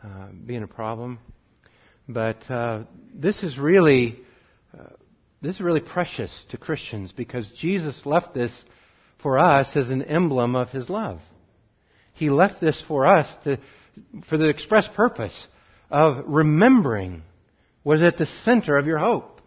uh, 0.02 0.28
being 0.44 0.62
a 0.62 0.66
problem. 0.66 1.18
But 2.08 2.50
uh, 2.50 2.84
this 3.14 3.42
is 3.42 3.58
really 3.58 4.18
uh, 4.78 4.90
this 5.40 5.56
is 5.56 5.60
really 5.60 5.80
precious 5.80 6.30
to 6.50 6.56
Christians 6.56 7.12
because 7.12 7.48
Jesus 7.60 7.94
left 8.04 8.34
this 8.34 8.52
for 9.22 9.38
us 9.38 9.68
as 9.74 9.88
an 9.88 10.02
emblem 10.02 10.56
of 10.56 10.70
His 10.70 10.88
love. 10.88 11.20
He 12.14 12.30
left 12.30 12.60
this 12.60 12.80
for 12.86 13.06
us 13.06 13.26
to, 13.44 13.58
for 14.28 14.36
the 14.36 14.48
express 14.48 14.88
purpose 14.94 15.46
of 15.90 16.24
remembering 16.26 17.22
was 17.82 18.02
at 18.02 18.16
the 18.16 18.26
center 18.44 18.76
of 18.76 18.86
your 18.86 18.98
hope. 18.98 19.40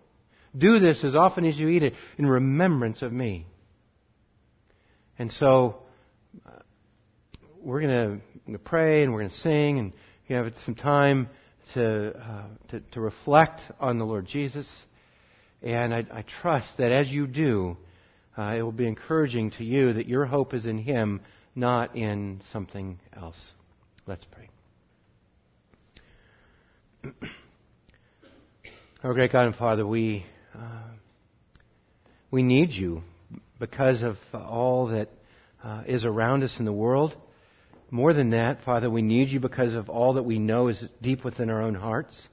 Do 0.58 0.80
this 0.80 1.04
as 1.04 1.16
often 1.16 1.46
as 1.46 1.58
you 1.58 1.70
eat 1.70 1.84
it 1.84 1.94
in 2.18 2.26
remembrance 2.26 3.02
of 3.02 3.12
me. 3.12 3.46
And 5.20 5.32
so, 5.32 5.78
uh, 6.46 6.52
we're 7.62 7.82
going 7.82 8.22
to 8.52 8.60
pray 8.60 9.04
and 9.04 9.12
we're 9.12 9.22
going 9.22 9.32
to 9.32 9.38
sing 9.38 9.80
and 9.80 9.94
you 10.28 10.36
have 10.36 10.52
some 10.66 10.76
time 10.76 11.30
to, 11.74 12.16
uh, 12.18 12.44
to, 12.70 12.80
to, 12.92 13.02
reflect 13.02 13.60
on 13.80 13.98
the 13.98 14.06
Lord 14.06 14.26
Jesus. 14.26 14.68
And 15.62 15.94
I, 15.94 16.06
I 16.12 16.24
trust 16.42 16.68
that 16.78 16.92
as 16.92 17.10
you 17.10 17.28
do, 17.28 17.78
uh, 18.38 18.56
it 18.58 18.62
will 18.62 18.72
be 18.72 18.88
encouraging 18.88 19.52
to 19.52 19.64
you 19.64 19.94
that 19.94 20.08
your 20.08 20.26
hope 20.26 20.54
is 20.54 20.66
in 20.66 20.78
Him, 20.78 21.22
not 21.56 21.96
in 21.96 22.42
something 22.52 23.00
else. 23.16 23.54
Let's 24.08 24.26
pray. 24.32 24.50
Our 29.04 29.14
great 29.14 29.34
God 29.34 29.48
and 29.48 29.56
Father, 29.56 29.86
we, 29.86 30.26
uh, 30.56 30.92
we 32.32 32.42
need 32.42 32.72
you 32.72 33.04
because 33.60 34.04
of 34.04 34.16
all 34.34 34.88
that 34.88 35.10
uh, 35.62 35.84
is 35.88 36.06
around 36.06 36.44
us 36.44 36.56
in 36.58 36.64
the 36.64 36.72
world. 36.72 37.18
More 37.92 38.14
than 38.14 38.30
that, 38.30 38.60
Father, 38.64 38.90
we 38.90 39.02
need 39.02 39.28
you 39.28 39.42
because 39.42 39.74
of 39.74 39.90
all 39.90 40.14
that 40.14 40.24
we 40.24 40.40
know 40.40 40.70
is 40.70 40.82
deep 41.02 41.26
within 41.26 41.50
our 41.50 41.62
own 41.62 41.76
hearts. 41.76 42.30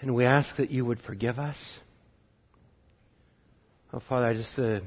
And 0.00 0.14
we 0.14 0.24
ask 0.24 0.56
that 0.58 0.70
you 0.70 0.84
would 0.84 1.00
forgive 1.00 1.40
us. 1.40 1.56
Oh, 3.92 4.00
Father, 4.08 4.26
I 4.26 4.34
just, 4.34 4.56
uh, 4.56 4.78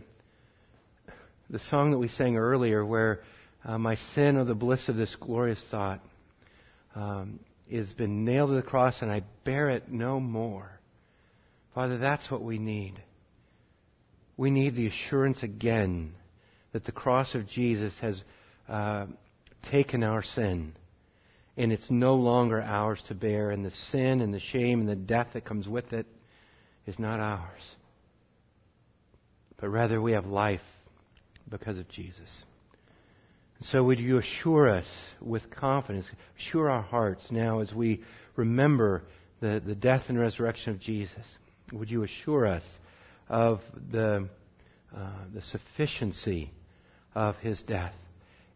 the 1.49 1.59
song 1.69 1.91
that 1.91 1.97
we 1.97 2.07
sang 2.07 2.37
earlier, 2.37 2.85
where 2.85 3.19
uh, 3.65 3.77
my 3.77 3.95
sin 4.15 4.37
or 4.37 4.45
the 4.45 4.55
bliss 4.55 4.87
of 4.87 4.95
this 4.95 5.15
glorious 5.19 5.61
thought 5.69 6.01
um, 6.95 7.39
has 7.71 7.91
been 7.93 8.25
nailed 8.25 8.49
to 8.49 8.55
the 8.55 8.61
cross 8.61 8.95
and 9.01 9.11
I 9.11 9.23
bear 9.43 9.69
it 9.69 9.91
no 9.91 10.19
more. 10.19 10.79
Father, 11.75 11.97
that's 11.97 12.29
what 12.31 12.41
we 12.41 12.57
need. 12.57 13.01
We 14.37 14.49
need 14.49 14.75
the 14.75 14.87
assurance 14.87 15.43
again 15.43 16.13
that 16.71 16.85
the 16.85 16.91
cross 16.91 17.35
of 17.35 17.47
Jesus 17.47 17.93
has 18.01 18.21
uh, 18.67 19.05
taken 19.71 20.03
our 20.03 20.23
sin. 20.23 20.73
And 21.57 21.73
it's 21.73 21.89
no 21.89 22.15
longer 22.15 22.61
ours 22.61 23.01
to 23.09 23.15
bear. 23.15 23.51
And 23.51 23.65
the 23.65 23.71
sin 23.91 24.21
and 24.21 24.33
the 24.33 24.39
shame 24.39 24.79
and 24.79 24.89
the 24.89 24.95
death 24.95 25.27
that 25.33 25.45
comes 25.45 25.67
with 25.67 25.91
it 25.91 26.05
is 26.87 26.97
not 26.97 27.19
ours. 27.19 27.61
But 29.59 29.69
rather, 29.69 30.01
we 30.01 30.13
have 30.13 30.25
life 30.25 30.61
because 31.49 31.77
of 31.77 31.89
Jesus. 31.89 32.45
So, 33.61 33.83
would 33.83 33.99
you 33.99 34.19
assure 34.19 34.69
us 34.69 34.85
with 35.21 35.49
confidence, 35.51 36.05
assure 36.39 36.69
our 36.69 36.81
hearts 36.81 37.25
now 37.29 37.59
as 37.59 37.73
we 37.73 38.03
remember 38.35 39.03
the, 39.41 39.61
the 39.65 39.75
death 39.75 40.03
and 40.07 40.17
resurrection 40.17 40.71
of 40.71 40.79
Jesus? 40.79 41.23
Would 41.73 41.91
you 41.91 42.03
assure 42.03 42.47
us 42.47 42.63
of 43.27 43.59
the, 43.91 44.29
uh, 44.95 45.11
the 45.33 45.41
sufficiency 45.41 46.51
of 47.13 47.35
his 47.37 47.61
death? 47.67 47.93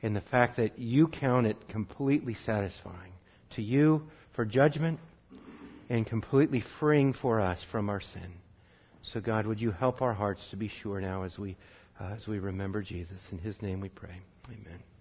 and 0.03 0.13
the 0.13 0.21
fact 0.21 0.57
that 0.57 0.77
you 0.77 1.07
count 1.07 1.47
it 1.47 1.69
completely 1.69 2.35
satisfying 2.45 3.13
to 3.55 3.61
you 3.61 4.03
for 4.35 4.45
judgment 4.45 4.99
and 5.89 6.05
completely 6.05 6.61
freeing 6.79 7.13
for 7.13 7.39
us 7.39 7.59
from 7.71 7.89
our 7.89 8.01
sin. 8.01 8.33
So, 9.01 9.19
God, 9.19 9.47
would 9.47 9.59
you 9.59 9.71
help 9.71 10.01
our 10.01 10.13
hearts 10.13 10.41
to 10.51 10.57
be 10.57 10.69
sure 10.81 11.01
now 11.01 11.23
as 11.23 11.37
we, 11.37 11.57
uh, 11.99 12.15
as 12.17 12.27
we 12.27 12.39
remember 12.39 12.81
Jesus? 12.81 13.19
In 13.31 13.37
his 13.37 13.59
name 13.61 13.79
we 13.79 13.89
pray. 13.89 14.21
Amen. 14.47 14.92